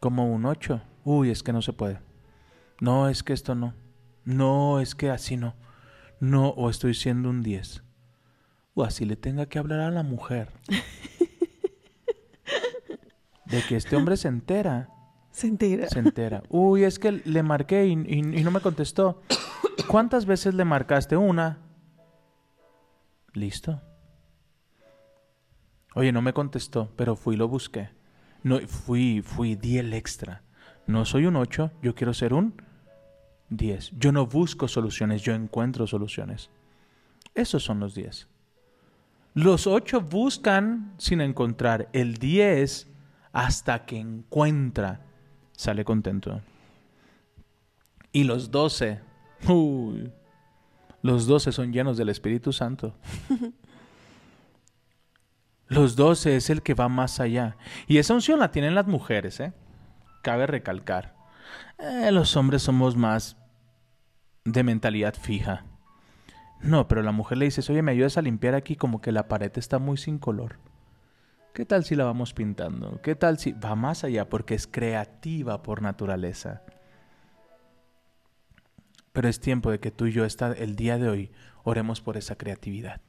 [0.00, 0.80] ¿Como un 8?
[1.04, 2.00] Uy, es que no se puede.
[2.80, 3.74] No, es que esto no.
[4.24, 5.54] No, es que así no.
[6.18, 7.82] No, o estoy siendo un 10.
[8.78, 10.52] O así le tenga que hablar a la mujer.
[13.46, 14.88] De que este hombre se entera.
[15.32, 15.88] Se entera.
[15.88, 16.44] Se entera.
[16.48, 19.20] Uy, es que le marqué y, y- y no me contestó.
[19.88, 21.16] ¿Cuántas veces le marcaste?
[21.16, 21.58] Una.
[23.32, 23.82] Listo.
[25.96, 27.90] Oye, no me contestó, pero fui y lo busqué.
[28.44, 30.44] No, fui, fui, di el extra.
[30.86, 32.62] No soy un 8, yo quiero ser un
[33.50, 33.90] 10.
[33.98, 36.50] Yo no busco soluciones, yo encuentro soluciones.
[37.34, 38.28] Esos son los 10.
[39.38, 41.88] Los 8 buscan sin encontrar.
[41.92, 42.88] El 10,
[43.32, 45.06] hasta que encuentra,
[45.52, 46.40] sale contento.
[48.10, 48.98] Y los 12,
[49.46, 50.12] uy,
[51.02, 52.96] los 12 son llenos del Espíritu Santo.
[55.68, 57.58] Los doce es el que va más allá.
[57.86, 59.52] Y esa unción la tienen las mujeres, ¿eh?
[60.22, 61.14] Cabe recalcar.
[61.78, 63.36] Eh, los hombres somos más
[64.46, 65.66] de mentalidad fija.
[66.62, 69.28] No, pero la mujer le dice, oye, ¿me ayudas a limpiar aquí como que la
[69.28, 70.58] pared está muy sin color?
[71.54, 73.00] ¿Qué tal si la vamos pintando?
[73.02, 76.62] ¿Qué tal si va más allá porque es creativa por naturaleza?
[79.12, 81.30] Pero es tiempo de que tú y yo esta, el día de hoy
[81.64, 83.00] oremos por esa creatividad.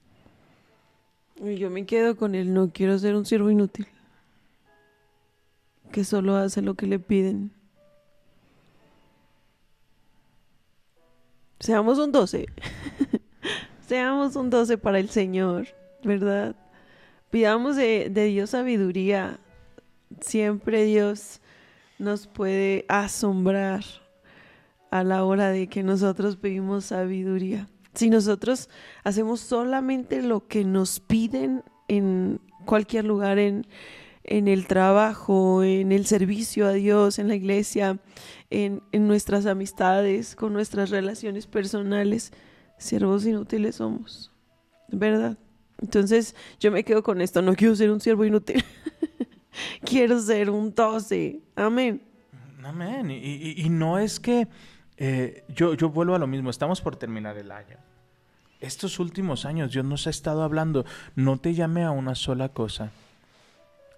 [1.41, 3.87] Y yo me quedo con él, no quiero ser un siervo inútil.
[5.91, 7.51] Que solo hace lo que le piden.
[11.59, 12.45] Seamos un 12.
[13.89, 15.69] Seamos un 12 para el Señor,
[16.03, 16.55] ¿verdad?
[17.31, 19.39] Pidamos de, Dios sabiduría.
[20.21, 21.41] Siempre Dios
[21.97, 23.83] nos puede asombrar
[24.91, 27.67] a la hora de que nosotros pedimos sabiduría.
[27.95, 28.69] Si nosotros
[29.03, 33.65] hacemos solamente lo que nos piden en cualquier lugar, en,
[34.23, 37.97] en el trabajo, en el servicio a Dios, en la iglesia,
[38.51, 42.31] en, en nuestras amistades, con nuestras relaciones personales,
[42.79, 44.31] siervos inútiles somos,
[44.87, 45.37] ¿verdad?
[45.79, 48.63] Entonces yo me quedo con esto, no quiero ser un siervo inútil,
[49.85, 52.01] quiero ser un 12, amén.
[52.63, 53.09] Amén.
[53.11, 54.47] Y, y- no es que
[54.97, 57.77] eh, yo, yo vuelvo a lo mismo, estamos por terminar el año.
[58.59, 62.91] Estos últimos años Dios nos ha estado hablando, no te llamé a una sola cosa,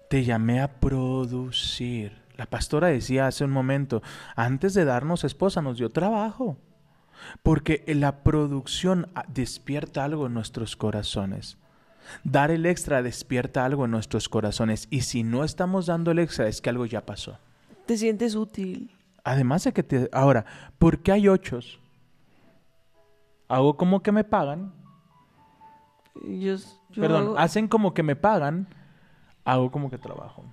[0.08, 2.12] te llamé a producir.
[2.36, 4.02] La pastora decía hace un momento,
[4.36, 6.56] antes de darnos esposa nos dio trabajo,
[7.42, 11.58] porque la producción ah, despierta algo en nuestros corazones.
[12.24, 16.48] Dar el extra despierta algo en nuestros corazones y si no estamos dando el extra
[16.48, 17.38] es que algo ya pasó.
[17.86, 18.90] Te sientes útil.
[19.24, 20.08] Además de que te...
[20.12, 20.44] Ahora,
[20.78, 21.78] ¿por qué hay ochos?
[23.48, 24.72] Hago como que me pagan.
[26.24, 28.66] Yo, yo Perdón, hago- hacen como que me pagan.
[29.44, 30.44] Hago como que trabajo.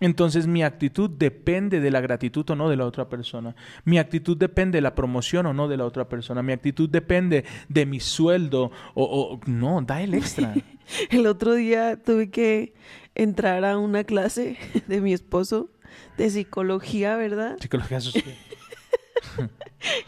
[0.00, 3.54] Entonces mi actitud depende de la gratitud o no de la otra persona.
[3.84, 6.42] Mi actitud depende de la promoción o no de la otra persona.
[6.42, 9.04] Mi actitud depende de mi sueldo o...
[9.04, 10.54] o- no, da el extra.
[11.10, 12.74] El otro día tuve que
[13.14, 15.70] entrar a una clase de mi esposo
[16.18, 17.56] de psicología, ¿verdad?
[17.60, 18.34] Psicología social.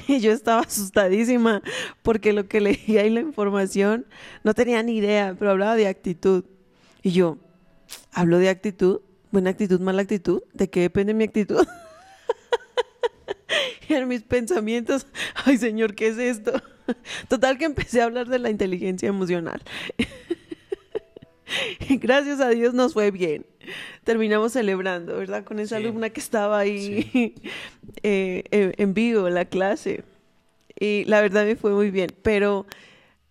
[0.09, 1.63] Y yo estaba asustadísima
[2.03, 4.07] porque lo que leía y la información
[4.43, 6.45] no tenía ni idea, pero hablaba de actitud.
[7.03, 7.37] Y yo,
[8.13, 9.01] ¿hablo de actitud?
[9.31, 10.43] ¿Buena actitud, mala actitud?
[10.53, 11.67] ¿De qué depende mi actitud?
[13.89, 15.07] en mis pensamientos,
[15.45, 16.53] ay Señor, ¿qué es esto?
[17.29, 19.63] Total que empecé a hablar de la inteligencia emocional.
[21.89, 23.47] Y gracias a Dios nos fue bien.
[24.03, 25.45] Terminamos celebrando, ¿verdad?
[25.45, 25.85] Con esa Sí.
[25.85, 27.35] alumna que estaba ahí
[28.03, 30.03] eh, en, en vivo, la clase.
[30.79, 32.11] Y la verdad me fue muy bien.
[32.23, 32.67] Pero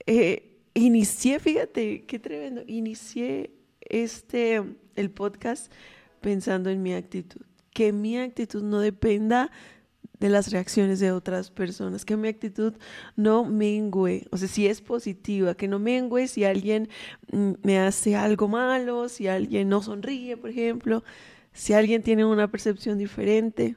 [0.08, 2.64] eh, inicié, fíjate, qué tremendo.
[2.68, 4.64] Inicié este,
[4.96, 5.72] el podcast
[6.22, 7.42] pensando en mi actitud.
[7.72, 9.52] Que mi actitud no dependa
[10.20, 12.74] de las reacciones de otras personas, que mi actitud
[13.16, 16.90] no mengüe, o sea, si es positiva, que no mengüe si alguien
[17.32, 21.04] mm, me hace algo malo, si alguien no sonríe, por ejemplo,
[21.54, 23.76] si alguien tiene una percepción diferente.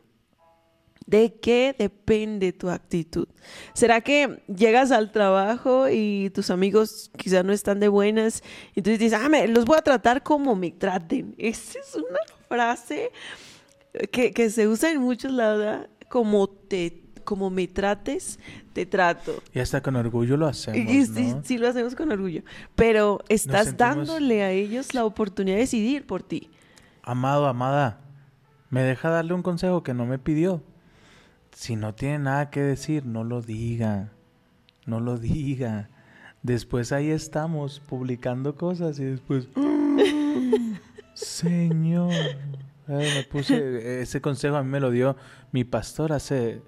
[1.08, 3.26] ¿De qué depende tu actitud?
[3.72, 8.42] ¿Será que llegas al trabajo y tus amigos quizás no están de buenas
[8.74, 11.34] y tú dices, ah, me, los voy a tratar como me traten?
[11.38, 13.10] Esa es una frase
[14.12, 15.88] que, que se usa en muchos lados, ¿verdad?
[16.10, 18.38] como te como me trates,
[18.72, 19.42] te trato.
[19.54, 21.42] Y hasta con orgullo lo hacemos, Y sí, ¿no?
[21.44, 22.42] sí lo hacemos con orgullo,
[22.74, 26.50] pero estás sentimos- dándole a ellos la oportunidad de decidir por ti.
[27.02, 28.00] Amado, amada,
[28.70, 30.62] me deja darle un consejo que no me pidió.
[31.52, 34.12] Si no tiene nada que decir, no lo diga.
[34.86, 35.88] No lo diga.
[36.42, 39.48] Después ahí estamos publicando cosas y después...
[39.56, 39.96] "Ah,
[41.14, 42.12] Señor.
[42.86, 44.00] Ay, me puse...
[44.02, 45.16] Ese consejo a mí me lo dio
[45.52, 46.62] mi pastor hace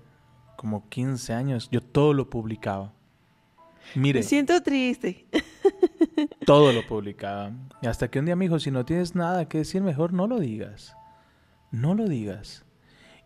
[0.57, 1.69] como 15 años.
[1.71, 2.93] Yo todo lo publicaba.
[3.95, 5.27] Mire, Me siento triste.
[6.47, 7.53] todo lo publicaba.
[7.81, 10.27] Y hasta que un día me dijo, si no tienes nada que decir, mejor no
[10.27, 10.95] lo digas.
[11.71, 12.65] No lo digas.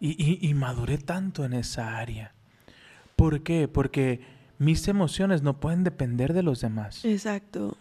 [0.04, 2.34] Y, y- y maduré tanto en esa área.
[3.16, 3.68] ¿Por qué?
[3.68, 4.20] Porque
[4.58, 7.04] mis emociones no pueden depender de los demás.
[7.06, 7.76] Exacto.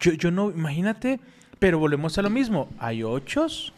[0.00, 1.20] Yo, yo no, imagínate,
[1.60, 2.68] pero volvemos a lo mismo.
[2.78, 3.72] Hay ochos,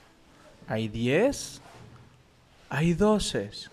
[0.68, 1.60] hay diez,
[2.70, 3.70] hay doces.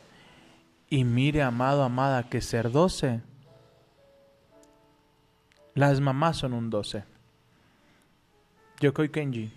[0.89, 3.21] Y mire, amado, amada, que ser doce.
[5.75, 7.05] Las mamás son un doce.
[8.81, 9.49] Yokoi Kenji.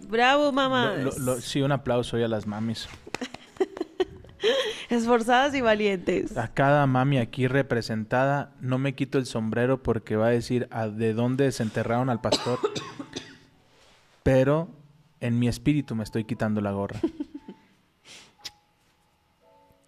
[0.00, 0.92] Bravo, mamá.
[1.40, 2.86] Sí, un aplauso hoy a las mamis.
[4.90, 6.36] Esforzadas y valientes.
[6.36, 10.88] A cada mami aquí representada, no me quito el sombrero porque va a decir a
[10.88, 12.58] de dónde desenterraron al pastor.
[14.22, 14.68] pero
[15.20, 17.00] en mi espíritu me estoy quitando la gorra.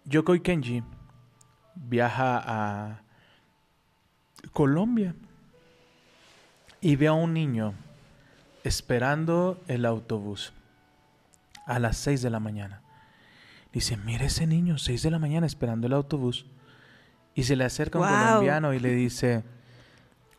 [0.05, 0.83] Yokoi Kenji
[1.75, 3.01] viaja a
[4.53, 5.13] Colombia
[6.79, 7.73] y ve a un niño
[8.63, 10.53] esperando el autobús
[11.65, 12.81] a las 6 de la mañana.
[13.77, 16.47] Dice, mire ese niño, 6 de la mañana esperando el autobús.
[17.35, 19.43] Y se le acerca un colombiano y le dice,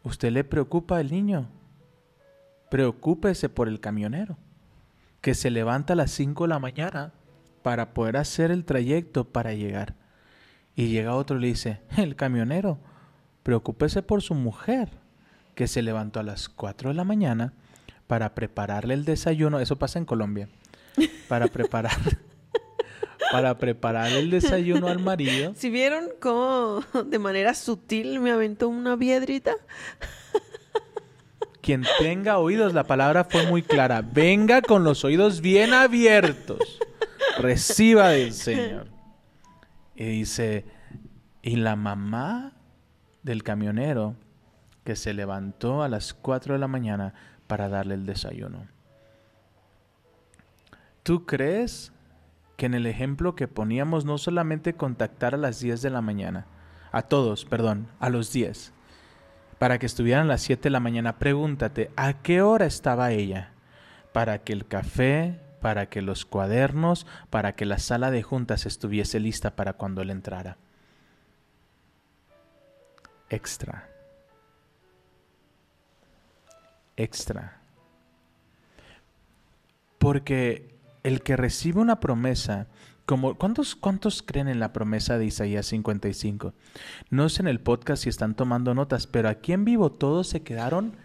[0.02, 1.48] ¿usted le preocupa el niño?
[2.68, 4.36] Preocúpese por el camionero,
[5.20, 7.12] que se levanta a las 5 de la mañana
[7.62, 9.94] para poder hacer el trayecto para llegar.
[10.74, 12.80] Y llega otro y le dice, el camionero,
[13.44, 14.90] preocúpese por su mujer,
[15.54, 17.52] que se levantó a las 4 de la mañana
[18.08, 19.60] para prepararle el desayuno.
[19.60, 20.48] Eso pasa en Colombia.
[21.28, 22.18] Para preparar,
[23.30, 25.52] para preparar el desayuno al marido.
[25.56, 29.52] Si vieron cómo de manera sutil me aventó una piedrita,
[31.60, 34.00] Quien tenga oídos, la palabra fue muy clara.
[34.00, 36.78] Venga con los oídos bien abiertos.
[37.36, 38.86] Reciba del Señor.
[39.94, 40.64] Y dice,
[41.42, 42.54] y la mamá
[43.22, 44.16] del camionero
[44.82, 47.12] que se levantó a las 4 de la mañana
[47.46, 48.66] para darle el desayuno.
[51.02, 51.92] ¿Tú crees
[52.58, 56.46] que en el ejemplo que poníamos no solamente contactar a las 10 de la mañana,
[56.90, 58.72] a todos, perdón, a los 10,
[59.60, 63.52] para que estuvieran a las 7 de la mañana, pregúntate, ¿a qué hora estaba ella?
[64.12, 69.20] Para que el café, para que los cuadernos, para que la sala de juntas estuviese
[69.20, 70.56] lista para cuando él entrara.
[73.30, 73.88] Extra.
[76.96, 77.60] Extra.
[79.98, 82.66] Porque el que recibe una promesa,
[83.06, 86.52] como ¿cuántos, ¿cuántos creen en la promesa de Isaías 55?
[87.10, 90.42] No sé en el podcast si están tomando notas, pero aquí en vivo todos se
[90.42, 90.96] quedaron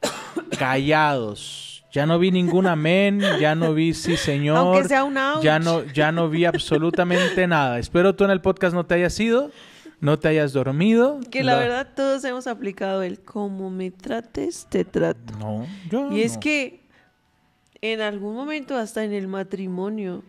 [0.58, 1.84] callados.
[1.92, 4.56] Ya no vi ningún amén, ya no vi sí señor.
[4.56, 5.42] aunque sea un ouch.
[5.42, 7.78] Ya no, ya no vi absolutamente nada.
[7.78, 9.50] Espero tú en el podcast no te hayas ido,
[10.00, 11.20] no te hayas dormido.
[11.30, 15.38] que la verdad todos hemos aplicado el como me trates, te trato.
[15.38, 16.81] No, yo Y es que
[17.82, 20.22] en algún momento, hasta en el matrimonio,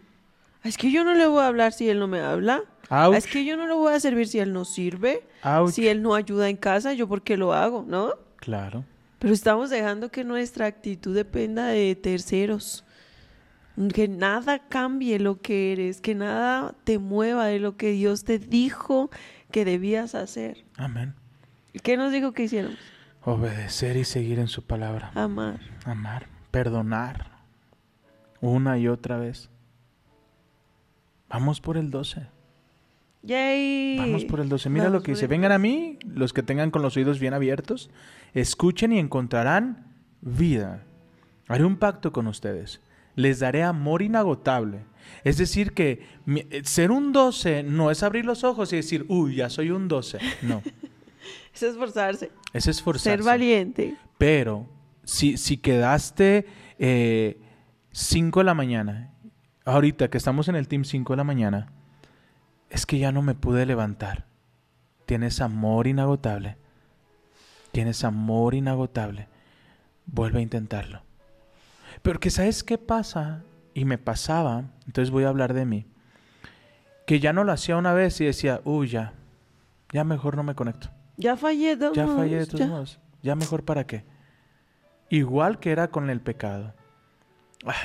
[0.63, 2.63] es que yo no le voy a hablar si él no me habla.
[2.89, 3.15] Ouch.
[3.15, 5.25] Es que yo no le voy a servir si él no sirve.
[5.43, 5.71] Ouch.
[5.71, 8.13] Si él no ayuda en casa, yo por qué lo hago, ¿no?
[8.37, 8.83] Claro.
[9.19, 12.85] Pero estamos dejando que nuestra actitud dependa de terceros.
[13.93, 18.37] Que nada cambie lo que eres, que nada te mueva de lo que Dios te
[18.39, 19.09] dijo
[19.51, 20.65] que debías hacer.
[20.77, 21.15] Amén.
[21.81, 22.77] ¿Qué nos dijo que hiciéramos?
[23.23, 25.11] Obedecer y seguir en su palabra.
[25.15, 25.59] Amar.
[25.85, 27.32] Amar, perdonar.
[28.43, 29.49] Una y otra vez.
[31.29, 32.27] Vamos por el 12.
[33.21, 33.95] Yay.
[33.97, 34.69] Vamos por el 12.
[34.69, 35.27] Mira Vamos lo que dice.
[35.27, 35.59] Vengan a 12.
[35.61, 37.89] mí, los que tengan con los oídos bien abiertos.
[38.33, 39.87] Escuchen y encontrarán
[40.19, 40.83] vida.
[41.47, 42.81] Haré un pacto con ustedes.
[43.15, 44.79] Les daré amor inagotable.
[45.23, 49.35] Es decir, que eh, ser un 12 no es abrir los ojos y decir, uy,
[49.37, 50.19] ya soy un 12.
[50.41, 50.61] No,
[51.53, 52.29] Es esforzarse.
[52.51, 53.09] es esforzarse.
[53.09, 53.95] Ser valiente.
[54.17, 54.67] Pero
[55.05, 56.45] si, si quedaste
[57.93, 59.11] 5 de la mañana,
[59.65, 61.67] ahorita que estamos en el team 5 de la mañana,
[62.71, 64.25] es que ya no me pude levantar.
[65.05, 66.57] Tienes amor inagotable.
[67.71, 69.27] Tienes amor inagotable.
[70.07, 71.03] Vuelve a intentarlo.
[72.01, 73.43] Pero que sabes qué pasa,
[73.75, 75.85] y me pasaba, entonces voy a hablar de mí,
[77.05, 79.13] que ya no lo hacía una vez y decía, uy, ya,
[79.91, 80.89] ya mejor no me conecto.
[81.17, 82.67] Ya fallé de Ya fallé de todos ya.
[82.67, 82.99] modos.
[83.21, 84.03] Ya mejor para qué.
[85.09, 86.73] Igual que era con el pecado.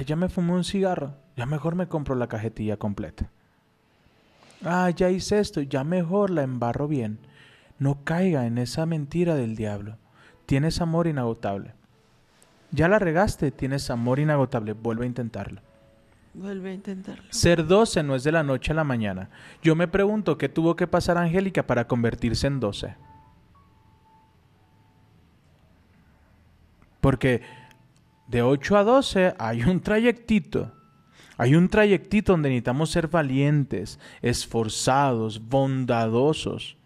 [0.06, 1.14] Ya me fumé un cigarro.
[1.36, 3.30] Ya mejor me compro la cajetilla completa.
[4.64, 5.60] Ah, ya hice esto.
[5.60, 7.18] Ya mejor la embarro bien.
[7.78, 9.96] No caiga en esa mentira del diablo.
[10.46, 11.74] Tienes amor inagotable.
[12.70, 14.72] Ya la regaste, tienes amor inagotable.
[14.72, 15.60] Vuelve a intentarlo.
[16.34, 17.24] Vuelve a intentarlo.
[17.30, 19.30] Ser 12 no es de la noche a la mañana.
[19.62, 22.96] Yo me pregunto qué tuvo que pasar Angélica para convertirse en 12.
[27.00, 27.42] Porque
[28.28, 30.72] de 8 a 12 hay un trayectito.
[31.36, 36.76] Hay un trayectito donde necesitamos ser valientes, esforzados, bondadosos,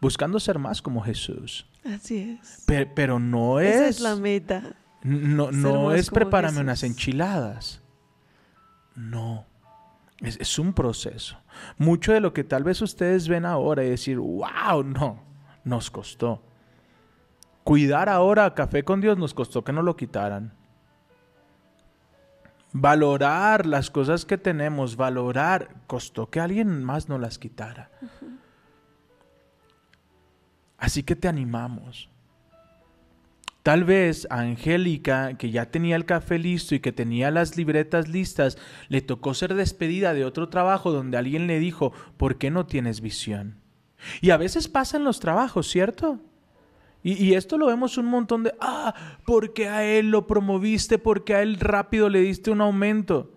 [0.00, 1.66] buscando ser más como Jesús.
[1.84, 2.62] Así es.
[2.66, 3.74] Pe- Pero, no es...
[3.74, 4.76] Esa es la meta.
[5.02, 6.62] No, no es prepárame Jesús.
[6.62, 7.82] unas enchiladas.
[8.94, 9.46] No.
[10.20, 11.38] Es, es un proceso.
[11.78, 15.22] Mucho de lo que tal vez ustedes ven ahora y decir, wow, no,
[15.64, 16.42] nos costó.
[17.64, 20.52] Cuidar ahora a Café con Dios nos costó que nos lo quitaran.
[22.72, 27.90] Valorar las cosas que tenemos, valorar, costó que alguien más nos las quitara.
[30.78, 32.08] Así que te animamos.
[33.62, 38.08] Tal vez a Angélica, que ya tenía el café listo y que tenía las libretas
[38.08, 38.58] listas,
[38.88, 43.00] le tocó ser despedida de otro trabajo donde alguien le dijo, ¿por qué no tienes
[43.00, 43.60] visión?
[44.20, 46.18] Y a veces pasa en los trabajos, ¿cierto?
[47.04, 48.94] Y, esto lo vemos un montón de, ah,
[49.26, 53.32] porque a él lo promoviste, porque a él rápido le diste un aumento.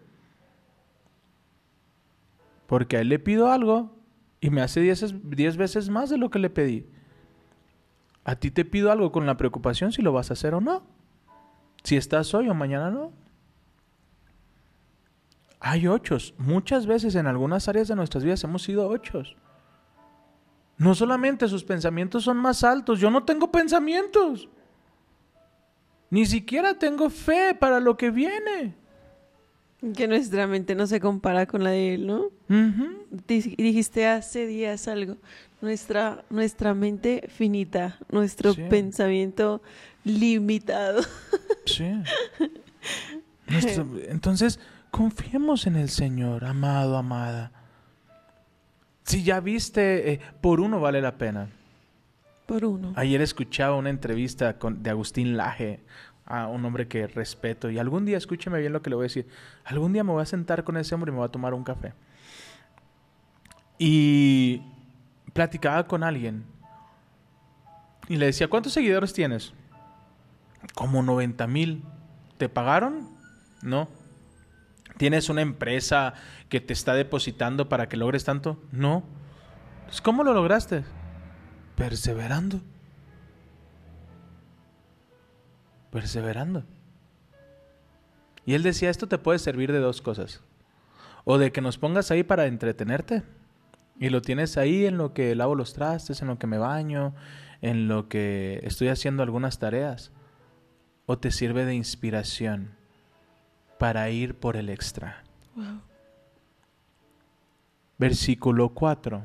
[2.67, 3.95] Porque a él le pido algo
[4.39, 6.85] y me hace 10 veces más de lo que le pedí.
[8.23, 10.83] A ti te pido algo con la preocupación si lo vas a hacer o no.
[11.83, 13.13] Si estás hoy o mañana no.
[15.59, 16.35] Hay ochos.
[16.37, 19.35] Muchas veces en algunas áreas de nuestras vidas hemos sido ochos.
[20.77, 24.49] No solamente sus pensamientos son más altos, yo no tengo pensamientos.
[26.09, 28.75] Ni siquiera tengo fe para lo que viene.
[29.95, 32.25] Que nuestra mente no se compara con la de él, ¿no?
[32.49, 35.17] Dij- Dijiste hace días algo.
[35.61, 38.63] Nuestra, nuestra mente finita, nuestro Sí.
[38.69, 39.61] pensamiento
[40.03, 41.01] limitado.
[41.65, 41.85] Sí.
[43.47, 44.59] Nuestro- entonces,
[44.91, 47.51] confiemos en el Señor, amado, amada.
[49.05, 51.47] Si ya viste, eh, por uno vale la pena.
[52.47, 52.93] Por uno.
[52.95, 55.79] Ayer escuchaba una entrevista con- de Agustín Laje,
[56.25, 59.09] a un hombre que respeto, y algún día, escúcheme bien lo que le voy a
[59.09, 59.27] decir,
[59.63, 61.63] algún día me voy a sentar con ese hombre y me voy a tomar un
[61.63, 61.93] café.
[63.77, 64.61] Y
[65.33, 66.43] platicaba con alguien
[68.07, 69.53] y le decía, ¿cuántos seguidores tienes?
[70.73, 71.83] Como 90 mil.
[72.37, 73.07] ¿Te pagaron?
[73.61, 73.87] No.
[74.97, 76.13] ¿Tienes una empresa
[76.47, 78.61] que te está depositando para que logres tanto?
[78.71, 79.03] No.
[79.79, 80.85] Entonces, ¿Cómo lo lograste?
[81.75, 82.61] Perseverando.
[85.91, 86.63] Perseverando.
[88.45, 90.41] Y él decía, esto te puede servir de dos cosas.
[91.25, 93.23] O de que nos pongas ahí para entretenerte.
[93.99, 97.15] Y lo tienes ahí en lo que lavo los trastes, en lo que me baño,
[97.61, 100.11] en lo que estoy haciendo algunas tareas.
[101.05, 102.75] O te sirve de inspiración
[103.77, 105.23] para ir por el extra.
[105.55, 105.81] Wow.
[107.97, 109.23] Versículo 4.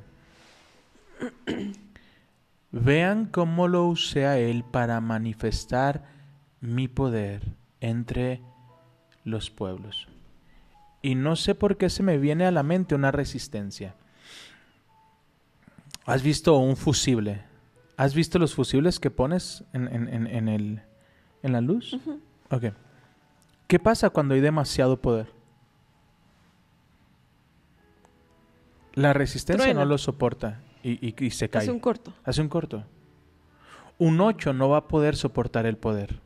[2.72, 6.05] Vean cómo lo usé a él para manifestar
[6.61, 7.42] mi poder
[7.80, 8.40] entre
[9.24, 10.07] los pueblos.
[11.03, 13.94] Y no sé por qué se me viene a la mente una resistencia.
[16.05, 17.42] ¿Has visto un fusible?
[17.96, 20.82] ¿Has visto los fusibles que pones en, en- en- en el,
[21.42, 21.98] en la luz?
[22.51, 22.64] Ok.
[23.71, 25.33] ¿Qué pasa cuando hay demasiado poder?
[28.95, 29.81] La resistencia Truena.
[29.81, 31.62] no lo soporta y, y- y se cae.
[31.62, 32.12] Es un corto.
[32.25, 32.85] Hace un corto.
[33.99, 36.21] Un 8 no va a poder soportar el poder.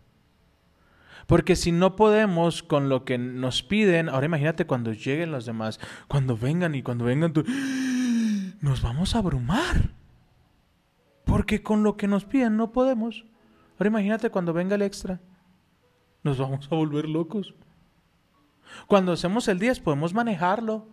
[1.26, 5.80] Porque si no podemos con lo que nos piden, ahora imagínate cuando lleguen los demás,
[6.08, 7.44] cuando vengan y cuando vengan tú,
[8.62, 9.90] nos vamos a abrumar.
[11.24, 13.24] Porque con lo que nos piden no podemos.
[13.78, 15.20] Ahora imagínate cuando venga el extra,
[16.24, 17.54] nos vamos a volver locos.
[18.88, 20.86] Cuando hacemos el 10 podemos manejarlo,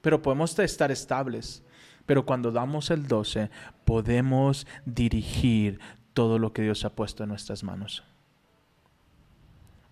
[0.00, 1.64] pero podemos estar estables.
[2.06, 3.50] Pero cuando damos el 12,
[3.84, 5.80] podemos dirigir
[6.14, 8.04] todo lo que Dios ha puesto en nuestras manos.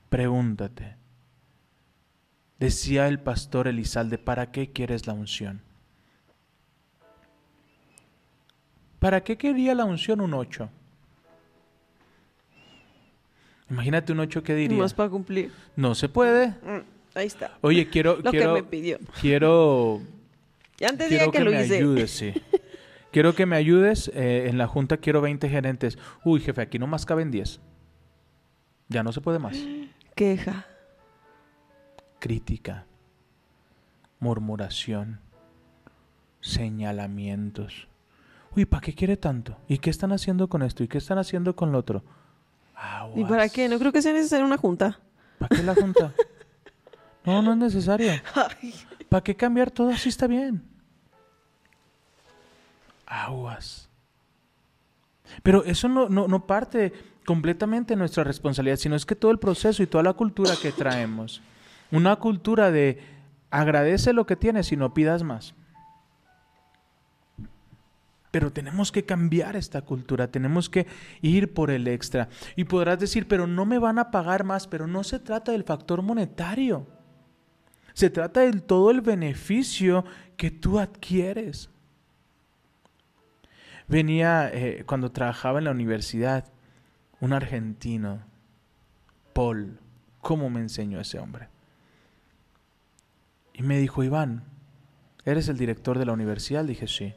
[0.09, 0.97] Pregúntate.
[2.59, 5.63] Decía el pastor Elizalde, ¿para qué quieres la unción?
[8.99, 10.71] ¿Para qué quería la unción un 8?
[13.71, 14.79] Imagínate un 8 que diría.
[14.79, 15.51] Más para cumplir.
[15.75, 16.49] No se puede.
[16.49, 17.59] Mm, ahí está.
[17.63, 18.99] Oye, quiero, Lo quiero, que me pidió.
[19.21, 20.01] quiero
[20.79, 21.77] Ya antes quiero que, que, lo me hice.
[21.79, 22.33] ayudes, sí.
[23.13, 24.09] quiero que me ayudes.
[24.15, 25.99] eh, en la junta quiero 20 gerentes.
[26.25, 27.61] Uy, jefe, aquí nomás caben 10.
[28.89, 29.57] Ya no se puede más.
[30.15, 30.67] Queja.
[32.19, 32.87] Crítica,
[34.21, 35.21] murmuración,
[36.41, 37.89] señalamientos.
[38.57, 39.59] Uy, ¿para qué quiere tanto?
[39.69, 40.83] ¿Y qué están haciendo con esto?
[40.83, 42.03] ¿Y qué están haciendo con lo otro?
[43.15, 43.69] ¿Y para qué?
[43.69, 45.01] No creo que sea necesaria una junta.
[45.39, 46.13] ¿Para qué la junta?
[47.25, 48.13] No, no es necesario.
[49.09, 50.63] ¿Para qué cambiar todo así está bien?
[53.05, 53.89] Aguas.
[55.43, 56.93] Pero eso no, no, no parte
[57.25, 60.71] completamente de nuestra responsabilidad, sino es que todo el proceso y toda la cultura que
[60.71, 61.43] traemos,
[61.91, 63.01] una cultura de
[63.51, 65.55] agradece lo que tienes y no pidas más.
[68.37, 70.87] Pero tenemos que cambiar esta cultura, tenemos que
[71.23, 72.29] ir por el extra.
[72.55, 75.65] Y podrás decir, pero no me van a pagar más, pero no se trata del
[75.65, 76.87] factor monetario.
[77.95, 80.05] Se trata de todo el beneficio
[80.37, 81.71] que tú adquieres.
[83.89, 86.45] Venía eh, cuando trabajaba en la universidad
[87.21, 88.23] un argentino,
[89.33, 89.79] Paul.
[90.21, 91.49] ¿Cómo me enseñó ese hombre?
[93.55, 94.45] Y me dijo, Iván,
[95.25, 96.67] ¿eres el director de la universidad?
[96.67, 97.15] Dije, sí.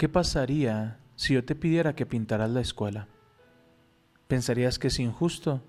[0.00, 3.06] ¿Qué pasaría si yo te pidiera que pintaras la escuela?
[4.28, 5.60] pensarías que es injusto.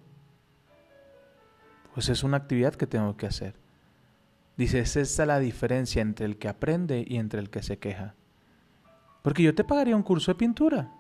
[1.94, 3.56] Pues es una actividad que tengo que hacer.
[4.56, 8.16] Dice, es esa la diferencia entre el que aprende y entre el que se queja.
[9.22, 10.94] Porque yo te pagaría un curso de pintura.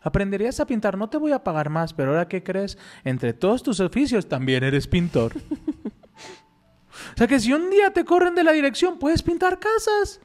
[0.00, 3.62] Aprenderías a pintar, no te voy a pagar más, pero ahora qué crees, entre todos
[3.62, 5.36] tus oficios también eres pintor.
[7.14, 10.20] o sea que si un día te corren de la dirección, puedes pintar casas.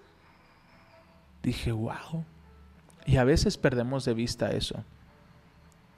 [1.45, 2.25] Dije, wow.
[3.05, 4.83] Y a veces perdemos de vista eso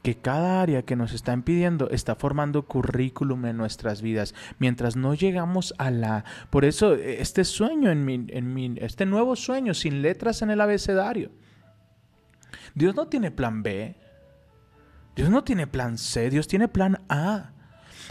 [0.03, 5.13] que cada área que nos están pidiendo está formando currículum en nuestras vidas, mientras no
[5.13, 6.23] llegamos a la...
[6.49, 10.61] Por eso este sueño en mi, en mi, este nuevo sueño sin letras en el
[10.61, 11.31] abecedario.
[12.73, 13.97] Dios no tiene plan B,
[15.15, 17.51] Dios no tiene plan C, Dios tiene plan A.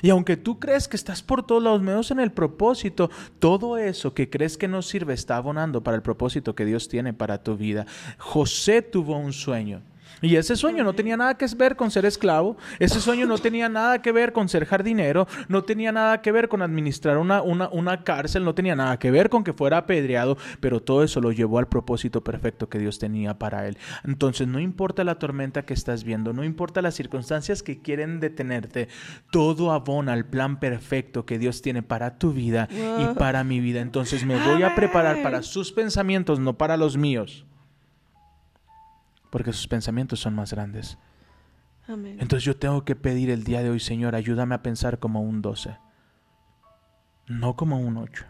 [0.02, 4.14] Y aunque tú crees que estás por todos los medios en el propósito, todo eso
[4.14, 7.56] que crees que no sirve está abonando para el propósito que Dios tiene para tu
[7.56, 7.86] vida.
[8.18, 9.82] José tuvo un sueño.
[10.22, 13.68] Y ese sueño no tenía nada que ver con ser esclavo, ese sueño no tenía
[13.68, 17.68] nada que ver con ser jardinero, no tenía nada que ver con administrar una, una,
[17.68, 21.32] una, cárcel, no tenía nada que ver con que fuera apedreado, pero todo eso lo
[21.32, 23.76] llevó al propósito perfecto que Dios tenía para él.
[24.04, 28.88] Entonces no importa la tormenta que estás viendo, no importa las circunstancias que quieren detenerte,
[29.30, 33.80] todo abona al plan perfecto que Dios tiene para tu vida y para mi vida.
[33.80, 37.45] Entonces me voy a preparar para sus pensamientos, no para los míos
[39.30, 40.98] porque sus pensamientos son más grandes.
[41.88, 45.40] Entonces yo tengo que pedir el día de hoy, Señor, ayúdame a pensar como un
[45.40, 45.78] 12,
[47.28, 48.24] no como un 8.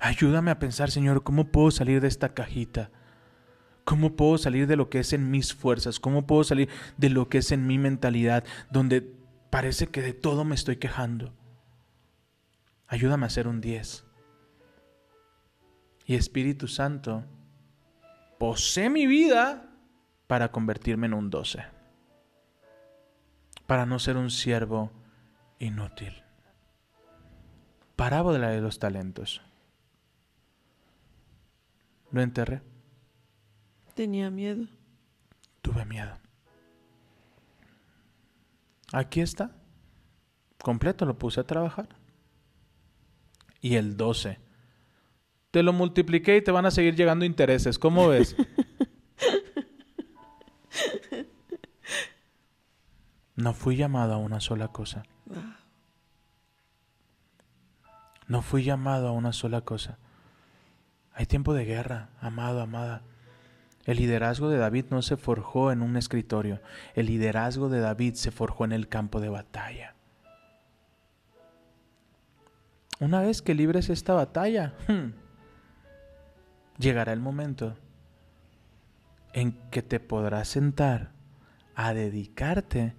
[0.00, 2.90] Ayúdame a pensar, Señor, cómo puedo salir de esta cajita.
[3.84, 6.00] ¿Cómo puedo salir de lo que es en mis fuerzas?
[6.00, 9.02] ¿Cómo puedo salir de lo que es en mi mentalidad, donde
[9.50, 11.34] parece que de todo me estoy quejando?
[12.86, 14.04] Ayúdame a ser un 10.
[16.06, 17.24] Y Espíritu Santo,
[18.38, 19.70] posee mi vida
[20.26, 21.64] para convertirme en un 12,
[23.66, 24.90] para no ser un siervo
[25.58, 26.22] inútil.
[27.96, 29.40] Parábola de los talentos.
[32.10, 32.62] Lo enterré.
[33.94, 34.66] Tenía miedo.
[35.62, 36.16] Tuve miedo.
[38.92, 39.52] Aquí está.
[40.62, 41.88] Completo, lo puse a trabajar.
[43.60, 44.43] Y el 12
[45.54, 47.78] te lo multipliqué y te van a seguir llegando intereses.
[47.78, 48.34] ¿Cómo ves?
[53.36, 55.04] No fui llamado a una sola cosa.
[58.26, 59.98] No fui llamado a una sola cosa.
[61.12, 63.02] Hay tiempo de guerra, amado, amada.
[63.84, 66.60] El liderazgo de David no se forjó en un escritorio.
[66.94, 69.94] El liderazgo de David se forjó en el campo de batalla.
[72.98, 75.23] Una vez que libres esta batalla, hmm,
[76.78, 77.76] llegará el momento
[79.32, 81.10] en que te podrás sentar
[81.74, 82.94] a dedicarte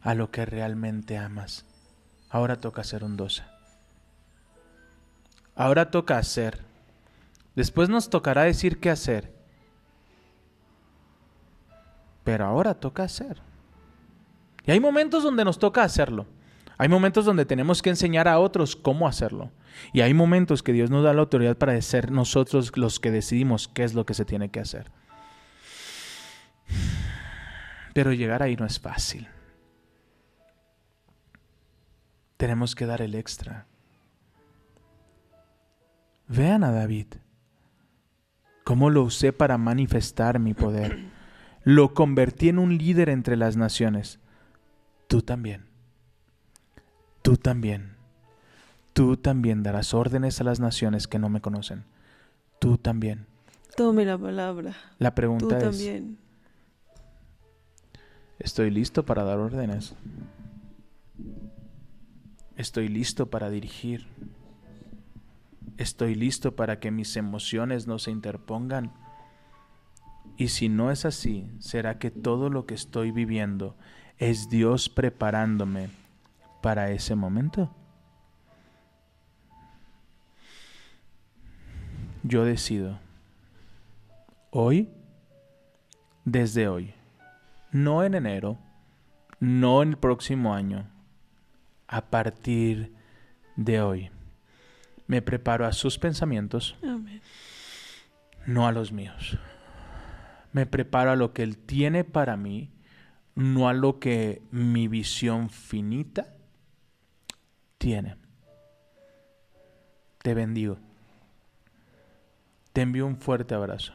[0.00, 1.64] a lo que realmente amas.
[2.30, 3.42] Ahora toca ser un 12.
[5.54, 6.60] Ahora toca hacer.
[7.54, 9.32] Después nos tocará decir qué hacer.
[12.24, 13.40] Pero ahora toca hacer.
[14.66, 16.26] Y hay momentos donde nos toca hacerlo.
[16.76, 19.50] Hay momentos donde tenemos que enseñar a otros cómo hacerlo.
[19.92, 23.68] Y hay momentos que Dios nos da la autoridad para ser nosotros los que decidimos
[23.68, 24.90] qué es lo que se tiene que hacer.
[27.92, 29.28] Pero llegar ahí no es fácil.
[32.36, 33.66] Tenemos que dar el extra.
[36.26, 37.06] Vean a David.
[38.64, 41.04] Cómo lo usé para manifestar mi poder.
[41.62, 44.18] Lo convertí en un líder entre las naciones.
[45.06, 45.73] Tú también.
[47.24, 47.94] Tú también.
[48.92, 51.84] Tú también darás órdenes a las naciones que no me conocen.
[52.58, 53.24] Tú también.
[53.78, 54.76] Tome la palabra.
[54.98, 56.18] La pregunta Tú es, también.
[58.38, 59.94] ¿estoy listo para dar órdenes?
[62.56, 64.06] ¿Estoy listo para dirigir?
[65.78, 68.92] ¿Estoy listo para que mis emociones no se interpongan?
[70.36, 73.78] Y si no es así, ¿será que todo lo que estoy viviendo
[74.18, 76.03] es Dios preparándome
[76.64, 77.70] para ese momento.
[82.22, 82.98] Yo decido,
[84.50, 84.88] hoy,
[86.24, 86.94] desde hoy,
[87.70, 88.56] no en enero,
[89.40, 90.88] no en el próximo año,
[91.86, 92.94] a partir
[93.56, 94.10] de hoy,
[95.06, 97.20] me preparo a sus pensamientos, Amén.
[98.46, 99.36] no a los míos.
[100.54, 102.70] Me preparo a lo que Él tiene para mí,
[103.34, 106.33] no a lo que mi visión finita
[107.84, 108.16] tiene.
[110.22, 110.78] Te bendigo.
[112.72, 113.92] Te envío un fuerte abrazo.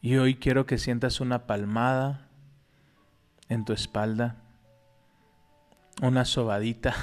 [0.00, 2.28] Y hoy quiero que sientas una palmada
[3.48, 4.36] en tu espalda,
[6.00, 6.94] una sobadita,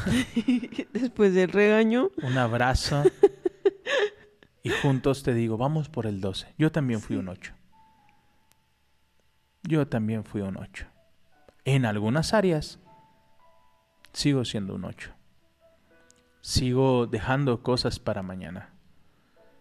[0.94, 3.04] Después del regaño, un abrazo.
[4.64, 6.56] Y juntos te digo, vamos por el 12.
[6.58, 7.54] Yo también fui un 8.
[9.64, 10.88] Yo también fui un 8.
[11.66, 12.80] En algunas áreas
[14.16, 15.14] sigo siendo un 8.
[16.42, 18.74] Sigo dejando cosas para mañana.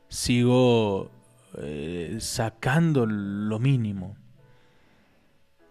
[0.08, 1.10] Sigo
[1.58, 4.16] eh, sacando lo mínimo.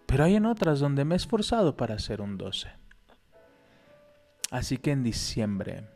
[0.06, 2.68] Pero hay en otras donde me he esforzado para hacer un 12.
[4.50, 5.88] Así que en diciembre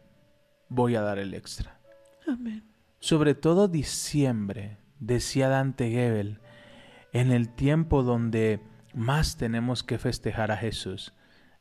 [0.69, 1.79] voy a dar el extra.
[2.27, 2.65] amén.
[3.01, 6.41] Sobre todo diciembre, decía Dante Gebel,
[7.13, 8.61] en el tiempo donde
[8.93, 11.15] más tenemos que festejar a Jesús,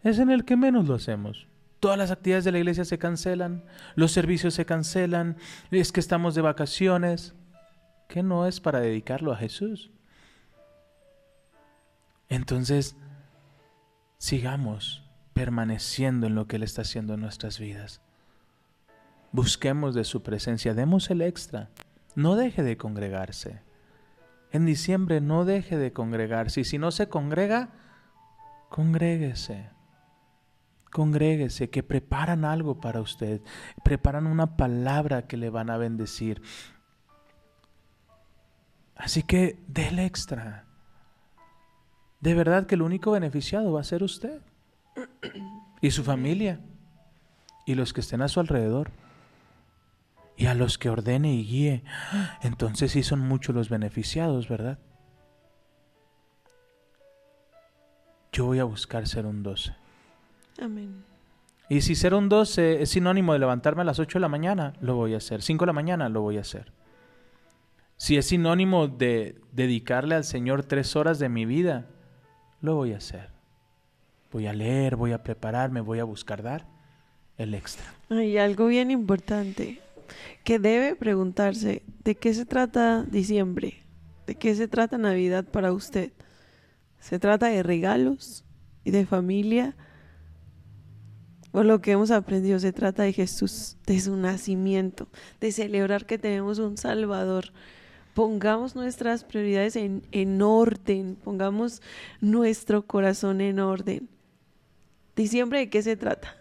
[0.03, 1.47] es en el que menos lo hacemos.
[1.79, 3.63] Todas las actividades de la iglesia se cancelan,
[3.95, 5.37] los servicios se cancelan,
[5.69, 7.35] es que estamos de vacaciones,
[8.07, 9.91] que no es para dedicarlo a Jesús.
[12.29, 12.95] Entonces,
[14.17, 18.01] sigamos permaneciendo en lo que Él está haciendo en nuestras vidas.
[19.31, 21.69] Busquemos de su presencia, demos el extra.
[22.15, 23.61] No deje de congregarse.
[24.51, 26.61] En diciembre no deje de congregarse.
[26.61, 27.69] Y si no se congrega,
[28.69, 29.69] congréguese.
[30.97, 33.39] Congréguese, que preparan algo para usted.
[33.83, 36.41] Preparan una palabra que le van a bendecir.
[38.95, 40.65] Así que déle extra.
[42.19, 44.41] De verdad que el único beneficiado va a ser usted
[45.81, 46.61] y su familia
[47.67, 48.89] y los que estén a su alrededor
[50.35, 51.83] y a los que ordene y guíe.
[52.41, 54.79] Entonces sí son muchos los beneficiados, ¿verdad?
[58.31, 59.86] Yo voy a buscar ser un 12.
[60.59, 61.03] Amén.
[61.69, 64.73] Y si ser un 12 es sinónimo de levantarme a las 8 de la mañana,
[64.79, 65.41] lo voy a hacer.
[65.41, 66.71] 5 de la mañana, lo voy a hacer.
[67.97, 71.87] Si es sinónimo de dedicarle al Señor tres horas de mi vida,
[72.61, 73.31] lo voy a hacer.
[74.31, 76.67] Voy a leer, voy a prepararme, voy a buscar dar
[77.37, 77.85] el extra.
[78.09, 79.81] Hay algo bien importante
[80.43, 83.83] que debe preguntarse, ¿de qué se trata diciembre?
[84.25, 86.11] ¿De qué se trata Navidad para usted?
[86.99, 88.45] ¿Se trata de regalos
[88.83, 89.75] y de familia?
[91.57, 95.07] Por lo que hemos aprendido, se trata de Jesús, de su nacimiento,
[95.41, 97.45] de celebrar que tenemos un Salvador.
[98.13, 101.81] Pongamos nuestras prioridades en, en orden, pongamos
[102.21, 104.07] nuestro corazón en orden.
[105.15, 106.37] ¿Diciembre de qué se trata?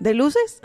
[0.00, 0.60] ¿De luces?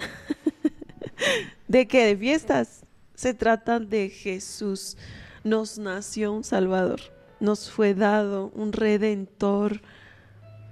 [1.69, 2.05] ¿De qué?
[2.05, 2.83] ¿De fiestas?
[3.15, 4.97] Se trata de Jesús.
[5.45, 6.99] Nos nació un Salvador,
[7.39, 9.81] nos fue dado un Redentor,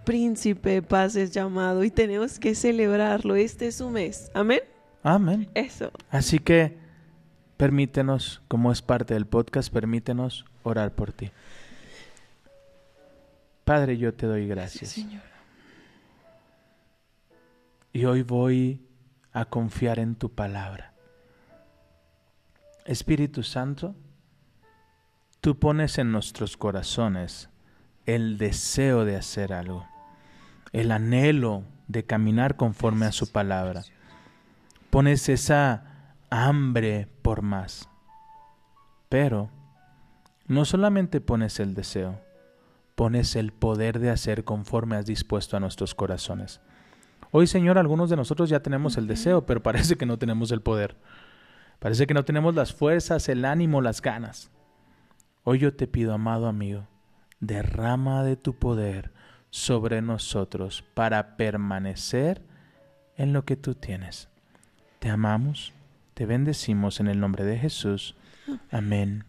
[0.06, 3.36] príncipe paz es llamado y tenemos que celebrarlo.
[3.36, 4.32] Este es su mes.
[4.34, 4.62] Amén.
[5.04, 5.50] Amén.
[5.54, 5.92] Eso.
[6.10, 6.78] Así que
[7.58, 11.32] permítenos, como es parte del podcast, permítenos orar por ti.
[13.64, 14.92] Padre, yo te doy gracias.
[14.92, 15.22] Señor.
[17.94, 18.82] Y hoy voy
[19.34, 20.94] a confiar en tu palabra.
[22.86, 23.96] Espíritu Santo,
[25.40, 27.50] tú pones en nuestros corazones
[28.06, 29.88] el deseo de hacer algo,
[30.74, 33.84] el anhelo de caminar conforme a su palabra.
[34.90, 35.84] Pones esa
[36.30, 37.90] hambre por más.
[39.10, 39.50] Pero
[40.48, 42.20] no solamente pones el deseo,
[42.96, 46.62] pones el poder de hacer conforme has dispuesto a nuestros corazones.
[47.32, 50.62] Hoy, Señor, algunos de nosotros ya tenemos el deseo, pero parece que no tenemos el
[50.62, 50.96] poder.
[51.80, 54.52] Parece que no tenemos las fuerzas, el ánimo, las ganas.
[55.44, 56.88] Hoy yo te pido, amado amigo,
[57.40, 59.12] derrama de tu poder
[59.52, 62.42] sobre nosotros para permanecer
[63.18, 64.30] en lo que tú tienes.
[65.00, 65.74] Te amamos,
[66.16, 68.16] te bendecimos en el nombre de Jesús.
[68.72, 69.26] Amén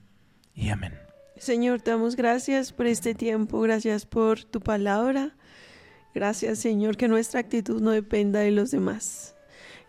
[0.54, 0.94] y amén.
[1.36, 5.34] Señor, te damos gracias por este tiempo, gracias por tu palabra.
[6.14, 9.34] Gracias, Señor, que nuestra actitud no dependa de los demás.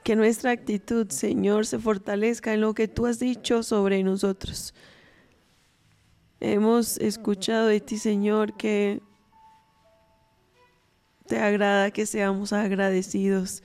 [0.03, 4.73] Que nuestra actitud, Señor, se fortalezca en lo que tú has dicho sobre nosotros.
[6.39, 9.01] Hemos escuchado de ti, Señor, que
[11.27, 13.63] te agrada que seamos agradecidos.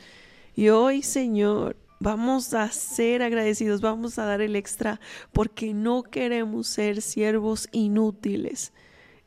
[0.54, 5.00] Y hoy, Señor, vamos a ser agradecidos, vamos a dar el extra,
[5.32, 8.72] porque no queremos ser siervos inútiles.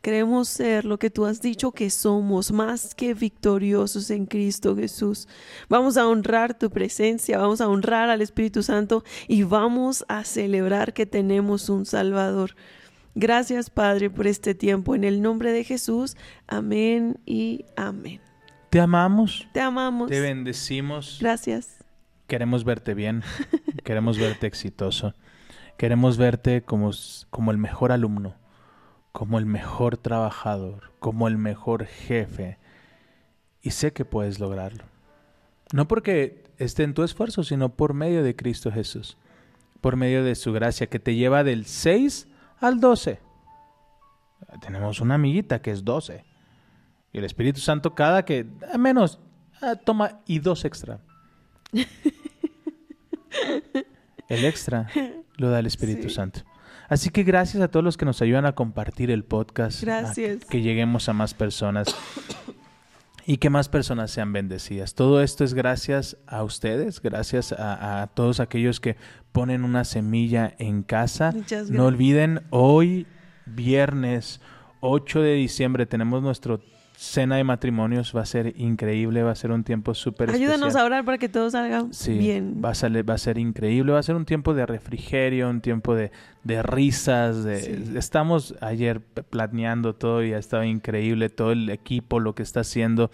[0.02, 5.28] Queremos ser lo que tú has dicho que somos, más que victoriosos en Cristo Jesús.
[5.70, 10.94] Vamos a honrar tu presencia, vamos a honrar al Espíritu Santo y vamos a celebrar
[10.94, 12.56] que tenemos un Salvador.
[13.16, 14.96] Gracias Padre por este tiempo.
[14.96, 16.16] En el nombre de Jesús,
[16.48, 18.22] amén y amén.
[18.70, 20.10] Te amamos, Te amamos.
[20.10, 21.18] te bendecimos.
[21.20, 21.84] Gracias.
[22.28, 23.24] Queremos verte bien,
[23.84, 25.14] queremos verte exitoso,
[25.78, 26.92] queremos verte como,
[27.30, 28.36] como el mejor alumno,
[29.12, 32.58] como el mejor trabajador, como el mejor jefe.
[33.62, 34.86] Y sé que puedes lograrlo.
[35.74, 39.18] No porque esté en tu esfuerzo, sino por medio de Cristo Jesús,
[39.82, 42.28] por medio de su gracia que te lleva del 6
[42.62, 43.20] al 12.
[44.62, 46.24] Tenemos una amiguita que es 12.
[47.14, 49.20] Y el Espíritu Santo cada que, a menos,
[49.62, 51.00] ah, toma y dos extra.
[54.28, 54.88] El extra
[55.38, 56.16] lo da el Espíritu Sí.
[56.16, 56.42] Santo.
[56.90, 59.82] Así que gracias a todos los que nos ayudan a compartir el podcast.
[59.84, 60.46] a Gracias.
[60.46, 61.96] que lleguemos a más personas
[63.32, 64.94] y que más personas sean bendecidas.
[64.94, 68.98] Todo esto es gracias a ustedes, gracias a, a todos aquellos que
[69.32, 71.34] ponen una semilla en casa.
[71.70, 73.08] No olviden, hoy,
[73.46, 74.42] viernes
[74.82, 76.60] 8 de diciembre, tenemos nuestro
[77.02, 78.16] cena de matrimonios.
[78.16, 80.52] Va a ser increíble, va a ser un tiempo súper especial.
[80.52, 82.62] Ayúdanos a orar para que todo salga Sí, bien.
[82.64, 85.62] Va, a ser, va a ser increíble, va a ser un tiempo de refrigerio, un
[85.62, 86.12] tiempo de,
[86.44, 87.44] de risas.
[87.44, 87.94] De, Sí.
[87.96, 93.10] Estamos ayer planeando todo y ha estado increíble, todo el equipo, lo que está haciendo.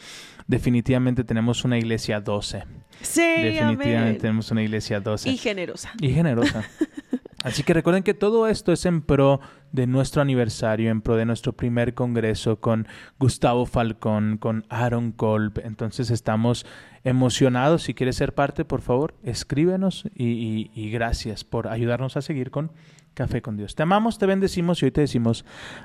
[0.47, 2.63] Definitivamente tenemos una iglesia 12.
[3.01, 4.17] Sí, Definitivamente amén.
[4.17, 5.29] tenemos una iglesia 12.
[5.29, 5.91] Y generosa.
[6.01, 6.63] Y generosa.
[7.47, 9.39] Así que recuerden que todo esto es en pro
[9.71, 12.87] de nuestro aniversario, en pro de nuestro primer congreso con
[13.19, 15.59] Gustavo Falcón, con Aaron Kolb.
[15.63, 16.65] Entonces estamos
[17.03, 17.83] emocionados.
[17.83, 22.51] Si quieres ser parte, por favor, escríbenos y, y- y gracias por ayudarnos a seguir
[22.51, 22.71] con
[23.13, 23.73] Café con Dios.
[23.75, 25.43] Te amamos, te bendecimos y hoy te decimos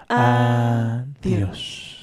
[0.08, 1.06] Adiós.
[1.24, 2.01] adiós.